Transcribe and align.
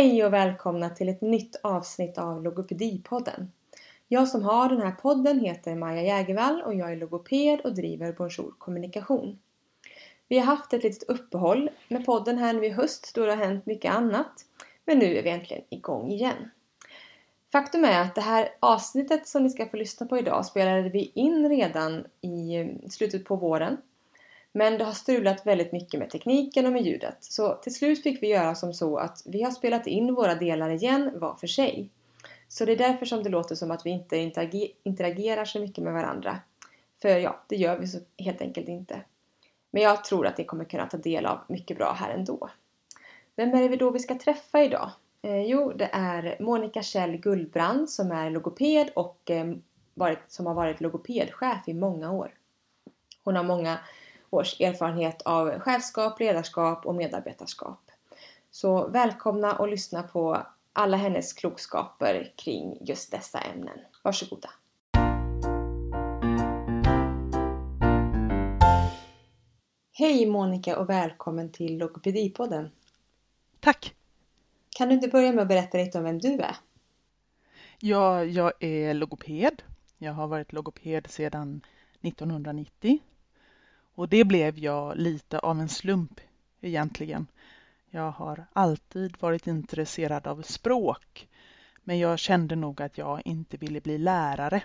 Hej 0.00 0.24
och 0.24 0.32
välkomna 0.32 0.90
till 0.90 1.08
ett 1.08 1.20
nytt 1.20 1.60
avsnitt 1.62 2.18
av 2.18 2.42
Logopedipodden. 2.42 3.52
Jag 4.08 4.28
som 4.28 4.42
har 4.42 4.68
den 4.68 4.80
här 4.80 4.90
podden 4.90 5.40
heter 5.40 5.74
Maja 5.74 6.02
Jägervall 6.02 6.62
och 6.62 6.74
jag 6.74 6.92
är 6.92 6.96
logoped 6.96 7.60
och 7.60 7.74
driver 7.74 8.12
Bonjour 8.12 8.54
Kommunikation. 8.58 9.38
Vi 10.28 10.38
har 10.38 10.46
haft 10.46 10.72
ett 10.72 10.82
litet 10.82 11.02
uppehåll 11.02 11.70
med 11.88 12.06
podden 12.06 12.38
här 12.38 12.52
nu 12.52 12.66
i 12.66 12.70
höst 12.70 13.12
då 13.14 13.24
det 13.24 13.34
har 13.34 13.44
hänt 13.44 13.66
mycket 13.66 13.94
annat. 13.94 14.32
Men 14.84 14.98
nu 14.98 15.16
är 15.16 15.22
vi 15.22 15.30
äntligen 15.30 15.64
igång 15.70 16.10
igen. 16.10 16.50
Faktum 17.52 17.84
är 17.84 18.02
att 18.02 18.14
det 18.14 18.20
här 18.20 18.48
avsnittet 18.60 19.28
som 19.28 19.42
ni 19.42 19.50
ska 19.50 19.66
få 19.66 19.76
lyssna 19.76 20.06
på 20.06 20.18
idag 20.18 20.46
spelade 20.46 20.88
vi 20.88 21.12
in 21.14 21.48
redan 21.48 22.04
i 22.20 22.68
slutet 22.90 23.24
på 23.24 23.36
våren 23.36 23.76
men 24.52 24.78
det 24.78 24.84
har 24.84 24.92
strulat 24.92 25.46
väldigt 25.46 25.72
mycket 25.72 26.00
med 26.00 26.10
tekniken 26.10 26.66
och 26.66 26.72
med 26.72 26.82
ljudet. 26.82 27.16
Så 27.20 27.54
till 27.54 27.74
slut 27.74 28.02
fick 28.02 28.22
vi 28.22 28.28
göra 28.28 28.54
som 28.54 28.74
så 28.74 28.96
att 28.96 29.22
vi 29.26 29.42
har 29.42 29.50
spelat 29.50 29.86
in 29.86 30.14
våra 30.14 30.34
delar 30.34 30.70
igen 30.70 31.10
var 31.14 31.34
för 31.34 31.46
sig. 31.46 31.90
Så 32.48 32.64
det 32.64 32.72
är 32.72 32.76
därför 32.76 33.06
som 33.06 33.22
det 33.22 33.28
låter 33.28 33.54
som 33.54 33.70
att 33.70 33.86
vi 33.86 33.90
inte 33.90 34.16
interagerar 34.82 35.44
så 35.44 35.60
mycket 35.60 35.84
med 35.84 35.92
varandra. 35.92 36.38
För 37.02 37.08
ja, 37.08 37.40
det 37.46 37.56
gör 37.56 37.78
vi 37.78 37.86
så 37.86 37.98
helt 38.18 38.40
enkelt 38.40 38.68
inte. 38.68 39.00
Men 39.70 39.82
jag 39.82 40.04
tror 40.04 40.26
att 40.26 40.38
ni 40.38 40.44
kommer 40.44 40.64
kunna 40.64 40.86
ta 40.86 40.96
del 40.96 41.26
av 41.26 41.38
mycket 41.48 41.76
bra 41.76 41.92
här 41.92 42.14
ändå. 42.14 42.50
Vem 43.36 43.54
är 43.54 43.68
det 43.68 43.76
då 43.76 43.90
vi 43.90 43.98
ska 43.98 44.18
träffa 44.18 44.62
idag? 44.62 44.90
Eh, 45.22 45.42
jo, 45.42 45.72
det 45.72 45.88
är 45.92 46.36
Monica 46.40 46.82
Kjell 46.82 47.16
Gullbrand 47.16 47.90
som 47.90 48.12
är 48.12 48.30
logoped 48.30 48.90
och 48.94 49.30
eh, 49.30 49.54
varit, 49.94 50.18
som 50.28 50.46
har 50.46 50.54
varit 50.54 50.80
logopedchef 50.80 51.68
i 51.68 51.74
många 51.74 52.12
år. 52.12 52.34
Hon 53.24 53.36
har 53.36 53.44
många 53.44 53.78
års 54.30 54.60
erfarenhet 54.60 55.22
av 55.22 55.58
chefskap, 55.58 56.20
ledarskap 56.20 56.86
och 56.86 56.94
medarbetarskap. 56.94 57.90
Så 58.50 58.88
välkomna 58.88 59.56
och 59.56 59.68
lyssna 59.68 60.02
på 60.02 60.46
alla 60.72 60.96
hennes 60.96 61.32
klokskaper 61.32 62.32
kring 62.36 62.78
just 62.80 63.10
dessa 63.10 63.38
ämnen. 63.40 63.78
Varsågoda! 64.02 64.50
Hej 69.92 70.26
Monica 70.26 70.78
och 70.78 70.90
välkommen 70.90 71.52
till 71.52 71.78
Logopedipodden. 71.78 72.70
Tack! 73.60 73.94
Kan 74.70 74.88
du 74.88 74.94
inte 74.94 75.08
börja 75.08 75.32
med 75.32 75.42
att 75.42 75.48
berätta 75.48 75.78
lite 75.78 75.98
om 75.98 76.04
vem 76.04 76.18
du 76.18 76.32
är? 76.32 76.56
Ja, 77.78 78.24
jag 78.24 78.52
är 78.60 78.94
logoped. 78.94 79.62
Jag 79.98 80.12
har 80.12 80.26
varit 80.26 80.52
logoped 80.52 81.10
sedan 81.10 81.60
1990 82.02 82.98
och 84.00 84.08
det 84.08 84.24
blev 84.24 84.58
jag 84.58 84.96
lite 84.96 85.38
av 85.38 85.60
en 85.60 85.68
slump 85.68 86.20
egentligen. 86.60 87.26
Jag 87.90 88.10
har 88.10 88.46
alltid 88.52 89.16
varit 89.20 89.46
intresserad 89.46 90.26
av 90.26 90.42
språk 90.42 91.28
men 91.84 91.98
jag 91.98 92.18
kände 92.18 92.56
nog 92.56 92.82
att 92.82 92.98
jag 92.98 93.22
inte 93.24 93.56
ville 93.56 93.80
bli 93.80 93.98
lärare. 93.98 94.62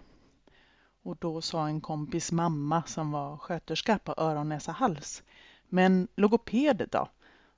Och 1.03 1.17
då 1.19 1.41
sa 1.41 1.67
en 1.67 1.81
kompis 1.81 2.31
mamma 2.31 2.83
som 2.83 3.11
var 3.11 3.37
sköterska 3.37 3.99
på 3.99 4.13
öron, 4.17 4.49
näsa, 4.49 4.71
hals. 4.71 5.23
Men 5.69 6.07
logoped 6.15 6.87
då? 6.91 7.09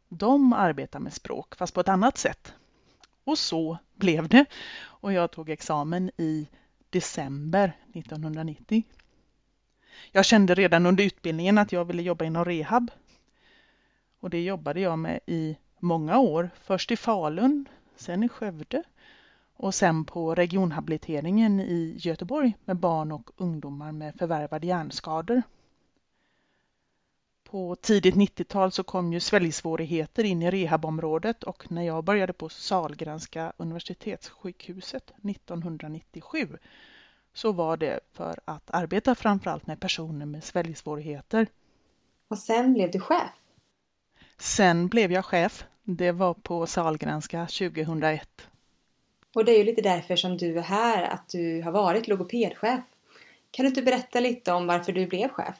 De 0.09 0.53
arbetar 0.53 0.99
med 0.99 1.13
språk 1.13 1.55
fast 1.55 1.73
på 1.73 1.79
ett 1.79 1.89
annat 1.89 2.17
sätt. 2.17 2.53
Och 3.23 3.37
så 3.37 3.77
blev 3.95 4.27
det. 4.27 4.45
Och 4.79 5.13
jag 5.13 5.31
tog 5.31 5.49
examen 5.49 6.11
i 6.17 6.47
december 6.89 7.77
1990. 7.93 8.83
Jag 10.11 10.25
kände 10.25 10.55
redan 10.55 10.85
under 10.85 11.03
utbildningen 11.03 11.57
att 11.57 11.71
jag 11.71 11.85
ville 11.85 12.01
jobba 12.01 12.25
inom 12.25 12.45
rehab. 12.45 12.91
Och 14.19 14.29
det 14.29 14.43
jobbade 14.43 14.79
jag 14.79 14.99
med 14.99 15.19
i 15.25 15.57
många 15.79 16.19
år. 16.19 16.49
Först 16.61 16.91
i 16.91 16.97
Falun, 16.97 17.65
sen 17.95 18.23
i 18.23 18.29
Skövde 18.29 18.83
och 19.55 19.75
sen 19.75 20.05
på 20.05 20.35
regionhabiliteringen 20.35 21.59
i 21.59 21.95
Göteborg 21.97 22.53
med 22.65 22.77
barn 22.77 23.11
och 23.11 23.29
ungdomar 23.37 23.91
med 23.91 24.15
förvärvade 24.15 24.67
hjärnskador. 24.67 25.41
På 27.43 27.75
tidigt 27.75 28.15
90-tal 28.15 28.71
så 28.71 28.83
kom 28.83 29.13
ju 29.13 29.19
sväljsvårigheter 29.19 30.23
in 30.23 30.41
i 30.41 30.51
rehabområdet 30.51 31.43
och 31.43 31.71
när 31.71 31.81
jag 31.81 32.03
började 32.03 32.33
på 32.33 32.49
Salgranska 32.49 33.53
universitetssjukhuset 33.57 35.13
1997 35.23 36.57
så 37.37 37.51
var 37.51 37.77
det 37.77 37.99
för 38.13 38.39
att 38.45 38.69
arbeta 38.71 39.15
framförallt 39.15 39.67
med 39.67 39.79
personer 39.79 40.25
med 40.25 40.43
sväljsvårigheter. 40.43 41.47
Och 42.27 42.37
sen 42.37 42.73
blev 42.73 42.91
du 42.91 42.99
chef? 42.99 43.31
Sen 44.37 44.87
blev 44.87 45.11
jag 45.11 45.25
chef. 45.25 45.65
Det 45.83 46.11
var 46.11 46.33
på 46.33 46.67
Salgranska 46.67 47.39
2001. 47.39 48.47
Och 49.35 49.45
det 49.45 49.51
är 49.51 49.57
ju 49.57 49.63
lite 49.63 49.81
därför 49.81 50.15
som 50.15 50.37
du 50.37 50.57
är 50.57 50.61
här, 50.61 51.03
att 51.03 51.29
du 51.29 51.61
har 51.61 51.71
varit 51.71 52.07
logopedchef. 52.07 52.79
Kan 53.51 53.63
du 53.63 53.67
inte 53.67 53.81
berätta 53.81 54.19
lite 54.19 54.51
om 54.51 54.67
varför 54.67 54.91
du 54.91 55.07
blev 55.07 55.29
chef? 55.29 55.55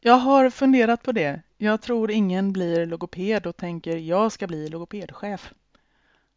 Jag 0.00 0.18
har 0.18 0.50
funderat 0.50 1.02
på 1.02 1.12
det. 1.12 1.42
Jag 1.58 1.82
tror 1.82 2.10
ingen 2.10 2.52
blir 2.52 2.86
logoped 2.86 3.46
och 3.46 3.56
tänker 3.56 3.96
jag 3.96 4.32
ska 4.32 4.46
bli 4.46 4.68
logopedchef. 4.68 5.52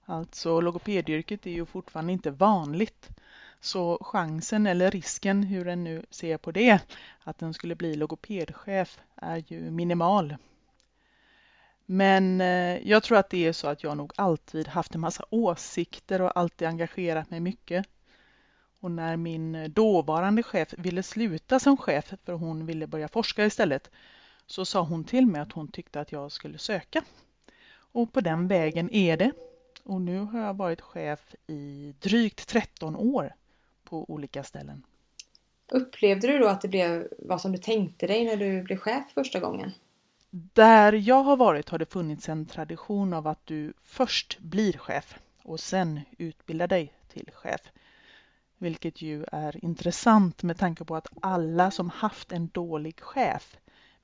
Alltså 0.05 0.61
logopedyrket 0.61 1.45
är 1.45 1.51
ju 1.51 1.65
fortfarande 1.65 2.13
inte 2.13 2.31
vanligt. 2.31 3.09
Så 3.63 3.97
chansen 4.01 4.67
eller 4.67 4.91
risken, 4.91 5.43
hur 5.43 5.67
en 5.67 5.83
nu 5.83 6.05
ser 6.09 6.37
på 6.37 6.51
det, 6.51 6.79
att 7.23 7.37
den 7.37 7.53
skulle 7.53 7.75
bli 7.75 7.95
logopedchef 7.95 8.99
är 9.15 9.43
ju 9.47 9.71
minimal. 9.71 10.35
Men 11.85 12.41
eh, 12.41 12.89
jag 12.89 13.03
tror 13.03 13.17
att 13.17 13.29
det 13.29 13.45
är 13.45 13.53
så 13.53 13.67
att 13.67 13.83
jag 13.83 13.97
nog 13.97 14.13
alltid 14.15 14.67
haft 14.67 14.95
en 14.95 15.01
massa 15.01 15.25
åsikter 15.29 16.21
och 16.21 16.37
alltid 16.37 16.67
engagerat 16.67 17.29
mig 17.29 17.39
mycket. 17.39 17.85
Och 18.79 18.91
när 18.91 19.17
min 19.17 19.73
dåvarande 19.73 20.43
chef 20.43 20.73
ville 20.77 21.03
sluta 21.03 21.59
som 21.59 21.77
chef 21.77 22.13
för 22.23 22.33
hon 22.33 22.65
ville 22.65 22.87
börja 22.87 23.07
forska 23.07 23.45
istället 23.45 23.89
så 24.45 24.65
sa 24.65 24.81
hon 24.81 25.03
till 25.03 25.25
mig 25.25 25.41
att 25.41 25.51
hon 25.51 25.71
tyckte 25.71 26.01
att 26.01 26.11
jag 26.11 26.31
skulle 26.31 26.57
söka. 26.57 27.03
Och 27.75 28.13
på 28.13 28.21
den 28.21 28.47
vägen 28.47 28.93
är 28.93 29.17
det. 29.17 29.31
Och 29.83 30.01
nu 30.01 30.19
har 30.19 30.39
jag 30.39 30.57
varit 30.57 30.81
chef 30.81 31.35
i 31.47 31.95
drygt 31.99 32.47
13 32.47 32.95
år 32.95 33.33
på 33.83 34.11
olika 34.11 34.43
ställen. 34.43 34.83
Upplevde 35.71 36.27
du 36.27 36.37
då 36.37 36.47
att 36.47 36.61
det 36.61 36.67
blev 36.67 37.07
vad 37.19 37.41
som 37.41 37.51
du 37.51 37.57
tänkte 37.57 38.07
dig 38.07 38.25
när 38.25 38.37
du 38.37 38.61
blev 38.63 38.77
chef 38.77 39.03
första 39.13 39.39
gången? 39.39 39.71
Där 40.29 40.93
jag 40.93 41.23
har 41.23 41.37
varit 41.37 41.69
har 41.69 41.77
det 41.77 41.93
funnits 41.93 42.29
en 42.29 42.45
tradition 42.45 43.13
av 43.13 43.27
att 43.27 43.45
du 43.45 43.73
först 43.83 44.39
blir 44.39 44.73
chef 44.73 45.19
och 45.43 45.59
sen 45.59 46.01
utbildar 46.17 46.67
dig 46.67 46.93
till 47.07 47.29
chef. 47.33 47.61
Vilket 48.57 49.01
ju 49.01 49.25
är 49.31 49.65
intressant 49.65 50.43
med 50.43 50.57
tanke 50.57 50.85
på 50.85 50.95
att 50.95 51.07
alla 51.21 51.71
som 51.71 51.89
haft 51.89 52.31
en 52.31 52.47
dålig 52.47 52.99
chef 52.99 53.57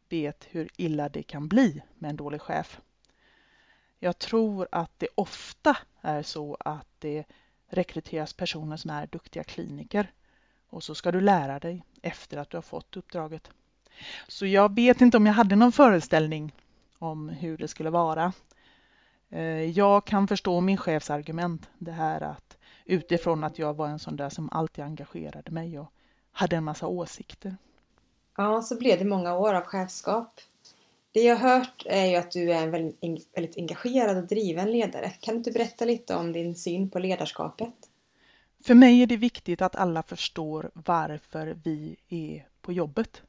vet 0.09 0.47
hur 0.49 0.69
illa 0.77 1.09
det 1.09 1.23
kan 1.23 1.47
bli 1.47 1.81
med 1.95 2.09
en 2.09 2.15
dålig 2.15 2.41
chef. 2.41 2.81
Jag 3.99 4.19
tror 4.19 4.67
att 4.71 4.91
det 4.97 5.07
ofta 5.15 5.77
är 6.01 6.23
så 6.23 6.57
att 6.59 6.87
det 6.99 7.25
rekryteras 7.69 8.33
personer 8.33 8.77
som 8.77 8.91
är 8.91 9.07
duktiga 9.07 9.43
kliniker 9.43 10.11
och 10.69 10.83
så 10.83 10.95
ska 10.95 11.11
du 11.11 11.21
lära 11.21 11.59
dig 11.59 11.83
efter 12.01 12.37
att 12.37 12.49
du 12.49 12.57
har 12.57 12.61
fått 12.61 12.97
uppdraget. 12.97 13.49
Så 14.27 14.45
jag 14.45 14.75
vet 14.75 15.01
inte 15.01 15.17
om 15.17 15.25
jag 15.25 15.33
hade 15.33 15.55
någon 15.55 15.71
föreställning 15.71 16.55
om 16.99 17.29
hur 17.29 17.57
det 17.57 17.67
skulle 17.67 17.89
vara. 17.89 18.33
Eh, 19.29 19.63
jag 19.63 20.05
kan 20.05 20.27
förstå 20.27 20.61
min 20.61 20.77
chefs 20.77 21.09
argument, 21.09 21.69
det 21.77 21.91
här 21.91 22.21
att 22.21 22.57
utifrån 22.85 23.43
att 23.43 23.59
jag 23.59 23.73
var 23.73 23.87
en 23.87 23.99
sån 23.99 24.15
där 24.15 24.29
som 24.29 24.49
alltid 24.51 24.83
engagerade 24.83 25.51
mig 25.51 25.79
och 25.79 25.91
hade 26.31 26.55
en 26.55 26.63
massa 26.63 26.87
åsikter. 26.87 27.57
Ja, 28.37 28.61
så 28.61 28.77
blev 28.77 28.99
det 28.99 29.05
många 29.05 29.35
år 29.35 29.53
av 29.53 29.63
chefskap. 29.63 30.39
Det 31.11 31.21
jag 31.21 31.35
har 31.35 31.59
hört 31.59 31.83
är 31.85 32.05
ju 32.05 32.15
att 32.15 32.31
du 32.31 32.51
är 32.51 32.63
en 32.63 32.71
väldigt, 32.71 33.29
väldigt 33.33 33.57
engagerad 33.57 34.17
och 34.17 34.27
driven 34.27 34.71
ledare. 34.71 35.09
Kan 35.09 35.33
du 35.33 35.37
inte 35.37 35.51
berätta 35.51 35.85
lite 35.85 36.15
om 36.15 36.31
din 36.31 36.55
syn 36.55 36.89
på 36.89 36.99
ledarskapet? 36.99 37.73
För 38.63 38.75
mig 38.75 39.01
är 39.01 39.07
det 39.07 39.17
viktigt 39.17 39.61
att 39.61 39.75
alla 39.75 40.03
förstår 40.03 40.71
varför 40.73 41.57
vi 41.63 41.95
är 42.09 42.47
på 42.61 42.73
jobbet. 42.73 43.21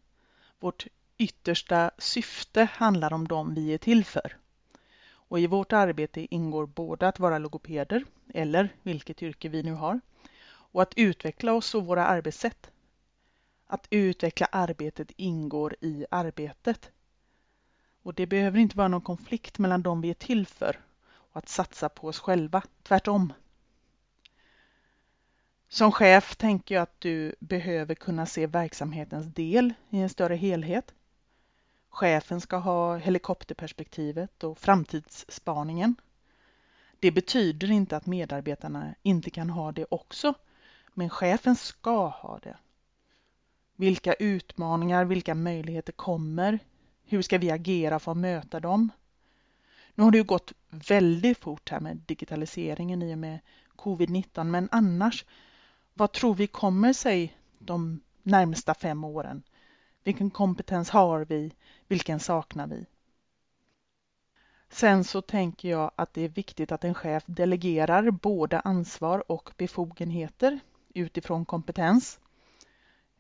Vårt 0.61 0.87
yttersta 1.19 1.91
syfte 1.99 2.69
handlar 2.73 3.13
om 3.13 3.29
dem 3.29 3.55
vi 3.55 3.75
är 3.75 3.79
till 3.79 4.05
för. 4.05 4.37
Och 5.31 5.41
i 5.41 5.47
vårt 5.47 5.73
arbete 5.73 6.35
ingår 6.35 6.67
både 6.67 7.09
att 7.09 7.19
vara 7.19 7.39
logopeder, 7.39 8.05
eller 8.35 8.69
vilket 8.83 9.23
yrke 9.23 9.49
vi 9.49 9.63
nu 9.63 9.73
har, 9.73 10.01
och 10.49 10.83
att 10.83 10.95
utveckla 10.97 11.53
oss 11.53 11.75
och 11.75 11.87
våra 11.87 12.07
arbetssätt. 12.07 12.71
Att 13.67 13.87
utveckla 13.91 14.47
arbetet 14.47 15.11
ingår 15.17 15.77
i 15.81 16.07
arbetet. 16.11 16.91
Och 18.03 18.15
det 18.15 18.27
behöver 18.27 18.59
inte 18.59 18.77
vara 18.77 18.89
någon 18.89 19.01
konflikt 19.01 19.59
mellan 19.59 19.83
dem 19.83 20.01
vi 20.01 20.11
är 20.11 20.15
till 20.15 20.47
för 20.47 20.81
och 21.03 21.37
att 21.37 21.49
satsa 21.49 21.89
på 21.89 22.07
oss 22.07 22.19
själva, 22.19 22.63
tvärtom. 22.83 23.33
Som 25.69 25.93
chef 25.93 26.37
tänker 26.37 26.75
jag 26.75 26.83
att 26.83 27.01
du 27.01 27.35
behöver 27.41 27.95
kunna 27.95 28.27
se 28.27 28.47
verksamhetens 28.47 29.27
del 29.27 29.75
i 29.91 29.99
en 29.99 30.09
större 30.09 30.37
helhet. 30.37 30.95
Chefen 31.89 32.41
ska 32.41 32.57
ha 32.57 32.97
helikopterperspektivet 32.97 34.45
och 34.45 34.59
framtidsspaningen. 34.59 35.95
Det 37.01 37.11
betyder 37.11 37.71
inte 37.71 37.97
att 37.97 38.07
medarbetarna 38.07 38.95
inte 39.03 39.31
kan 39.31 39.51
ha 39.51 39.73
det 39.73 39.87
också, 39.91 40.35
men 40.95 41.11
chefen 41.11 41.57
ska 41.57 42.09
ha 42.09 42.39
det. 42.39 42.57
Vilka 43.77 44.13
utmaningar, 44.13 45.05
vilka 45.05 45.35
möjligheter 45.35 45.93
kommer? 45.93 46.59
Hur 47.11 47.23
ska 47.23 47.39
vi 47.39 47.51
agera 47.51 47.99
för 47.99 48.13
att 48.13 48.19
möta 48.19 48.61
dem? 48.61 48.91
Nu 49.95 50.05
har 50.05 50.11
det 50.11 50.19
ju 50.19 50.25
gått 50.25 50.53
väldigt 50.69 51.39
fort 51.39 51.69
här 51.71 51.81
med 51.81 51.97
digitaliseringen 51.97 53.03
i 53.03 53.15
och 53.15 53.19
med 53.19 53.39
covid-19, 53.77 54.45
men 54.45 54.69
annars, 54.73 55.25
vad 55.95 56.13
tror 56.13 56.35
vi 56.35 56.47
kommer 56.47 56.93
sig 56.93 57.37
de 57.59 58.01
närmsta 58.23 58.75
fem 58.75 59.05
åren? 59.05 59.43
Vilken 60.05 60.31
kompetens 60.31 60.91
har 60.91 61.25
vi? 61.25 61.53
Vilken 61.89 62.21
saknar 62.21 62.67
vi? 62.67 62.87
Sen 64.69 65.05
så 65.05 65.23
tänker 65.23 65.69
jag 65.69 65.91
att 65.97 66.15
det 66.15 66.23
är 66.23 66.29
viktigt 66.29 66.73
att 66.73 66.85
en 66.85 66.95
chef 66.95 67.25
delegerar 67.27 68.11
både 68.11 68.61
ansvar 68.61 69.33
och 69.33 69.51
befogenheter 69.57 70.61
utifrån 70.95 71.45
kompetens. 71.45 72.21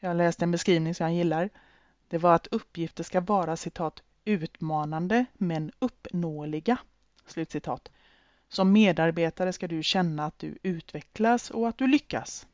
Jag 0.00 0.16
läste 0.16 0.44
en 0.44 0.50
beskrivning 0.50 0.94
som 0.94 1.06
jag 1.06 1.14
gillar. 1.14 1.50
Det 2.10 2.18
var 2.18 2.34
att 2.34 2.46
uppgifter 2.46 3.04
ska 3.04 3.20
vara 3.20 3.56
citat 3.56 4.02
utmanande 4.24 5.24
men 5.34 5.72
uppnåeliga. 5.78 6.78
Slutcitat. 7.26 7.90
Som 8.48 8.72
medarbetare 8.72 9.52
ska 9.52 9.68
du 9.68 9.82
känna 9.82 10.26
att 10.26 10.38
du 10.38 10.58
utvecklas 10.62 11.50
och 11.50 11.68
att 11.68 11.78
du 11.78 11.86
lyckas. 11.86 12.46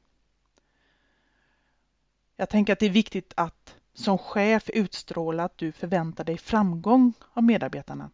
Jag 2.36 2.48
tänker 2.48 2.72
att 2.72 2.78
det 2.78 2.86
är 2.86 2.90
viktigt 2.90 3.32
att 3.36 3.76
som 3.94 4.18
chef 4.18 4.70
utstråla 4.70 5.44
att 5.44 5.58
du 5.58 5.72
förväntar 5.72 6.24
dig 6.24 6.38
framgång 6.38 7.12
av 7.32 7.42
medarbetarna. 7.42 8.10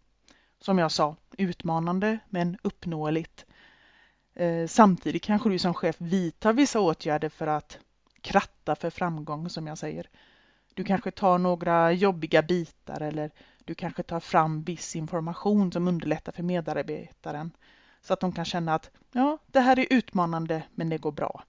Som 0.59 0.79
jag 0.79 0.93
sa, 0.93 1.17
utmanande 1.39 2.19
men 2.29 2.59
uppnåeligt. 2.63 3.47
Eh, 4.35 4.67
samtidigt 4.67 5.23
kanske 5.23 5.49
du 5.49 5.59
som 5.59 5.75
chef 5.75 5.97
vidtar 5.99 6.53
vissa 6.53 6.81
åtgärder 6.81 7.29
för 7.29 7.47
att 7.47 7.79
kratta 8.21 8.77
för 8.77 8.91
framgång 8.91 9.51
som 9.51 9.67
jag 9.67 9.79
säger. 9.79 10.09
Du 10.75 10.85
kanske 10.85 11.11
tar 11.11 11.39
några 11.39 11.93
jobbiga 11.93 12.43
bitar 12.43 13.01
eller 13.01 13.31
du 13.65 13.75
kanske 13.75 14.03
tar 14.03 14.21
fram 14.21 14.63
viss 14.63 14.97
information 14.97 15.73
som 15.73 15.89
underlättar 15.89 16.33
för 16.33 16.43
medarbetaren 16.43 17.51
så 18.01 18.13
att 18.13 18.21
de 18.21 18.33
kan 18.33 18.45
känna 18.45 18.75
att 18.75 18.91
ja, 19.13 19.39
det 19.47 19.61
här 19.61 19.79
är 19.79 19.87
utmanande 19.91 20.63
men 20.75 20.89
det 20.89 20.99
går 20.99 21.13
bra. 21.13 21.45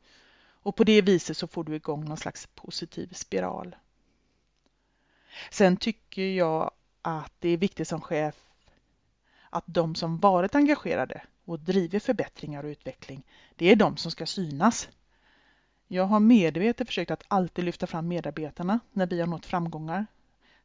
Och 0.64 0.75
på 0.75 0.84
det 0.84 1.02
viset 1.02 1.38
så 1.38 1.48
får 1.48 1.64
du 1.64 1.75
igång 1.75 2.06
någon 2.06 2.18
slags 2.18 2.48
positiv 2.56 3.10
spiral. 3.14 3.75
Sen 5.52 5.78
tycker 5.78 6.28
jag 6.28 6.72
att 7.02 7.34
det 7.40 7.50
är 7.50 7.58
viktigt 7.58 7.88
som 7.88 8.02
chef 8.02 8.36
att 9.50 9.64
de 9.68 9.96
som 9.96 10.18
varit 10.18 10.56
engagerade 10.56 11.22
och 11.46 11.60
driver 11.60 12.00
förbättringar 12.00 12.64
och 12.64 12.68
utveckling, 12.68 13.24
det 13.56 13.72
är 13.72 13.76
de 13.76 13.98
som 13.98 14.12
ska 14.12 14.26
synas. 14.26 14.90
Jag 15.94 16.04
har 16.04 16.19
medvetet 16.19 16.88
försökt 16.88 17.12
att 17.12 17.24
alltid 17.28 17.66
lyfta 17.66 17.88
fram 17.88 18.07
medarbetarna 18.07 18.80
när 18.92 19.07
vi 19.07 19.19
har 19.19 19.28
nått 19.28 19.45
framgångar. 19.45 20.06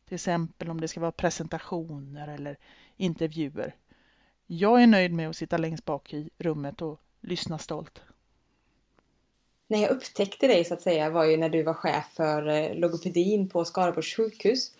Till 0.04 0.14
exempel 0.14 0.70
om 0.70 0.80
det 0.80 0.88
ska 0.88 1.00
vara 1.00 1.12
presentationer 1.12 2.28
eller 2.28 2.56
intervjuer. 2.96 3.74
Jag 4.46 4.82
är 4.82 4.86
nöjd 4.86 5.12
med 5.12 5.28
att 5.28 5.36
sitta 5.36 5.56
längst 5.56 5.84
bak 5.84 6.14
i 6.14 6.30
rummet 6.38 6.82
och 6.82 7.00
lyssna 7.20 7.58
stolt. 7.58 8.02
När 9.66 9.78
jag 9.78 9.90
upptäckte 9.90 10.46
dig 10.46 10.64
så 10.64 10.74
att 10.74 10.82
säga 10.82 11.10
var 11.10 11.24
ju 11.24 11.36
när 11.36 11.48
du 11.48 11.62
var 11.62 11.74
chef 11.74 12.04
för 12.14 12.48
eh, 12.48 12.74
logopedin 12.74 13.48
på 13.48 13.64
Skaraborgs 13.64 14.16
sjukhus. 14.16 14.72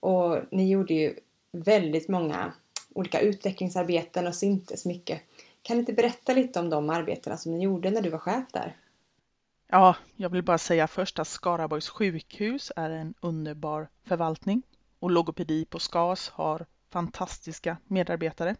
Och 0.00 0.38
ni 0.50 0.70
gjorde 0.70 0.94
ju 0.94 1.14
väldigt 1.52 2.08
många 2.08 2.52
olika 2.94 3.20
utvecklingsarbeten 3.20 4.26
och 4.26 4.34
syntes 4.34 4.84
mycket. 4.84 5.20
Kan 5.62 5.76
du 5.76 5.80
inte 5.80 5.92
berätta 5.92 6.32
lite 6.32 6.60
om 6.60 6.70
de 6.70 6.90
arbetena 6.90 7.36
som 7.36 7.52
ni 7.52 7.64
gjorde 7.64 7.90
när 7.90 8.02
du 8.02 8.10
var 8.10 8.18
chef 8.18 8.44
där? 8.52 8.76
Ja, 9.70 9.96
jag 10.16 10.30
vill 10.30 10.42
bara 10.42 10.58
säga 10.58 10.86
först 10.86 11.18
att 11.18 11.28
Skaraborgs 11.28 11.88
sjukhus 11.88 12.72
är 12.76 12.90
en 12.90 13.14
underbar 13.20 13.88
förvaltning 14.04 14.62
och 14.98 15.10
logopedi 15.10 15.64
på 15.64 15.78
SKAS 15.78 16.28
har 16.28 16.66
fantastiska 16.90 17.76
medarbetare. 17.86 18.56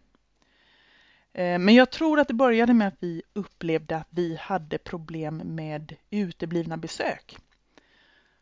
Eh, 1.33 1.59
men 1.59 1.75
jag 1.75 1.91
tror 1.91 2.21
att 2.21 2.29
det 2.29 2.35
började 2.35 2.75
med 2.75 2.89
att 2.89 2.97
vi 2.99 3.23
upplevde 3.33 3.97
att 3.97 4.07
vi 4.11 4.37
hade 4.37 4.79
problem 4.79 5.37
med 5.37 5.97
uteblivna 6.11 6.77
besök. 6.77 7.37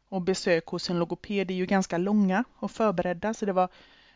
Och 0.08 0.22
besök 0.22 0.66
hos 0.66 0.90
en 0.90 0.98
logoped 0.98 1.50
är 1.50 1.54
ju 1.54 1.66
ganska 1.66 1.98
långa 1.98 2.44
och 2.54 2.70
förberedda 2.70 3.34
så 3.34 3.46
det 3.46 3.52
var 3.52 3.68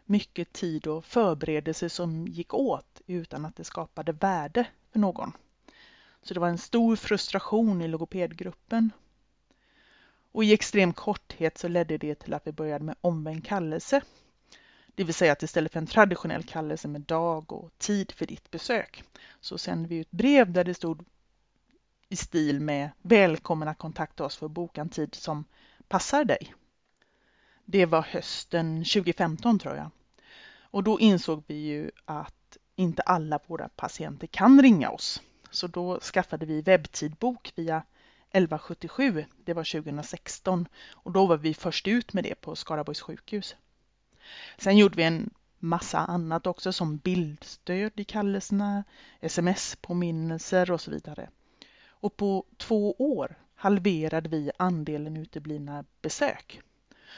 mycket 0.05 0.53
tid 0.53 0.87
och 0.87 1.05
förberedelse 1.05 1.89
som 1.89 2.27
gick 2.29 2.55
åt 2.55 3.01
utan 3.07 3.45
att 3.45 3.57
det 3.57 3.65
skapade 3.65 4.13
värde 4.13 4.67
för 4.93 4.99
någon. 4.99 5.33
Så 6.23 6.35
det 6.35 6.41
var 6.41 6.49
en 6.49 6.59
stor 6.59 6.97
frustration 6.97 7.83
i 7.83 7.89
logopedgruppen. 7.89 8.93
Och 10.33 10.45
i 10.45 10.53
extrem 10.53 10.93
korthet 10.93 11.59
så 11.59 11.69
ledde 11.69 11.99
det 11.99 12.15
till 12.15 12.35
att 12.35 12.47
vi 12.47 12.53
började 12.53 12.85
med 12.85 12.97
omvänd 13.01 13.47
kallelse. 13.47 14.01
Det 14.95 15.05
vill 15.05 15.15
säga 15.15 15.33
att 15.33 15.43
istället 15.43 15.73
för 15.73 15.79
en 15.79 15.87
traditionell 15.87 16.43
kallelse 16.43 16.89
med 16.89 17.01
dag 17.01 17.53
och 17.53 17.71
tid 17.79 18.13
för 18.13 18.27
ditt 18.27 18.51
besök 18.51 19.05
så 19.41 19.59
sände 19.59 19.89
vi 19.89 19.97
ut 19.97 20.11
brev 20.11 20.53
där 20.53 20.65
det 20.65 20.75
stod 20.75 21.05
i 22.09 22.17
stil 22.17 22.61
med 22.61 22.91
Välkommen 23.03 23.69
att 23.69 23.79
kontakta 23.79 24.25
oss 24.25 24.37
för 24.37 24.47
att 24.47 24.53
boka 24.53 24.81
en 24.81 24.89
tid 24.89 25.15
som 25.15 25.45
passar 25.89 26.25
dig. 26.25 26.55
Det 27.65 27.87
var 27.87 28.03
hösten 28.03 28.85
2015 28.85 29.59
tror 29.59 29.77
jag. 29.77 29.91
Och 30.61 30.85
då 30.85 31.01
insåg 31.01 31.43
vi 31.47 31.55
ju 31.55 31.91
att 32.05 32.57
inte 32.77 33.03
alla 33.03 33.41
våra 33.47 33.69
patienter 33.69 34.27
kan 34.27 34.63
ringa 34.63 34.91
oss. 34.91 35.23
Så 35.51 35.67
då 35.67 36.01
skaffade 36.01 36.47
vi 36.47 36.63
webbtidbok 36.63 37.53
via 37.55 37.83
1177, 38.33 39.25
det 39.45 39.55
var 39.55 39.65
2016 39.83 40.69
och 40.93 41.13
då 41.13 41.27
var 41.27 41.37
vi 41.37 41.55
först 41.55 41.89
ut 41.89 42.13
med 42.13 42.25
det 42.25 42.35
på 42.35 42.57
Skaraborgs 42.57 43.01
sjukhus. 43.01 43.57
Sen 44.59 44.77
gjorde 44.77 44.97
vi 44.97 45.03
en 45.03 45.31
massa 45.59 45.99
annat 45.99 46.47
också 46.47 46.73
som 46.73 46.97
bildstöd 46.97 48.01
i 48.01 48.05
kallelserna, 48.05 48.85
sms-påminnelser 49.21 50.71
och 50.71 50.81
så 50.81 50.91
vidare. 50.91 51.31
Och 51.89 52.17
på 52.17 52.45
två 52.57 52.93
år 52.93 53.39
halverade 53.55 54.29
vi 54.29 54.51
andelen 54.57 55.17
uteblivna 55.17 55.85
besök. 56.03 56.61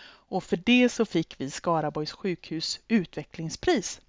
Och 0.05 0.45
för 0.45 0.57
det 0.57 0.89
så 0.89 1.05
fick 1.05 1.41
vi 1.41 1.51
Skaraborgs 1.51 2.13
sjukhus 2.13 2.81
utvecklingspris. 2.89 4.01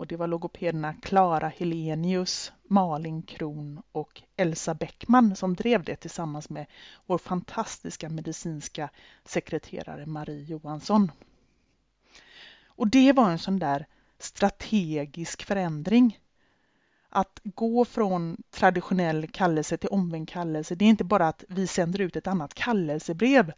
Och 0.00 0.06
det 0.06 0.16
var 0.16 0.26
logopederna 0.26 0.94
Klara 0.94 1.48
Helenius, 1.48 2.52
Malin 2.68 3.22
Kron 3.22 3.82
och 3.92 4.22
Elsa 4.36 4.74
Bäckman 4.74 5.36
som 5.36 5.54
drev 5.54 5.84
det 5.84 5.96
tillsammans 5.96 6.50
med 6.50 6.66
vår 7.06 7.18
fantastiska 7.18 8.08
medicinska 8.08 8.90
sekreterare 9.24 10.06
Marie 10.06 10.44
Johansson. 10.44 11.12
Och 12.66 12.88
det 12.88 13.12
var 13.12 13.30
en 13.30 13.38
sån 13.38 13.58
där 13.58 13.86
strategisk 14.18 15.42
förändring. 15.42 16.18
Att 17.08 17.40
gå 17.44 17.84
från 17.84 18.42
traditionell 18.50 19.26
kallelse 19.26 19.76
till 19.76 19.88
omvänd 19.88 20.28
kallelse, 20.28 20.74
det 20.74 20.84
är 20.84 20.88
inte 20.88 21.04
bara 21.04 21.28
att 21.28 21.44
vi 21.48 21.66
sänder 21.66 22.00
ut 22.00 22.16
ett 22.16 22.26
annat 22.26 22.54
kallelsebrev 22.54 23.52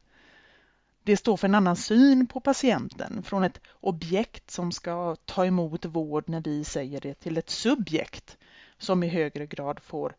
det 1.02 1.16
står 1.16 1.36
för 1.36 1.48
en 1.48 1.54
annan 1.54 1.76
syn 1.76 2.26
på 2.26 2.40
patienten, 2.40 3.22
från 3.22 3.44
ett 3.44 3.60
objekt 3.80 4.50
som 4.50 4.72
ska 4.72 5.16
ta 5.24 5.46
emot 5.46 5.84
vård 5.84 6.28
när 6.28 6.40
vi 6.40 6.64
säger 6.64 7.00
det 7.00 7.14
till 7.14 7.38
ett 7.38 7.50
subjekt 7.50 8.38
som 8.78 9.02
i 9.02 9.08
högre 9.08 9.46
grad 9.46 9.80
får 9.80 10.16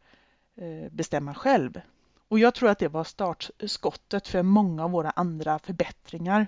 eh, 0.56 0.92
bestämma 0.92 1.34
själv. 1.34 1.82
Och 2.28 2.40
jag 2.40 2.54
tror 2.54 2.70
att 2.70 2.80
det 2.80 2.88
var 2.88 3.04
startskottet 3.04 4.28
för 4.28 4.44
många 4.44 4.84
av 4.84 4.92
våra 4.92 5.10
andra 5.10 5.60
förbättringar. 5.60 6.48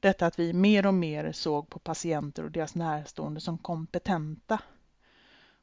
Detta 0.00 0.26
att 0.26 0.38
vi 0.38 0.52
mer 0.52 0.86
och 0.86 0.94
mer 0.94 1.32
såg 1.32 1.70
på 1.70 1.78
patienter 1.78 2.44
och 2.44 2.50
deras 2.50 2.74
närstående 2.74 3.40
som 3.40 3.58
kompetenta 3.58 4.58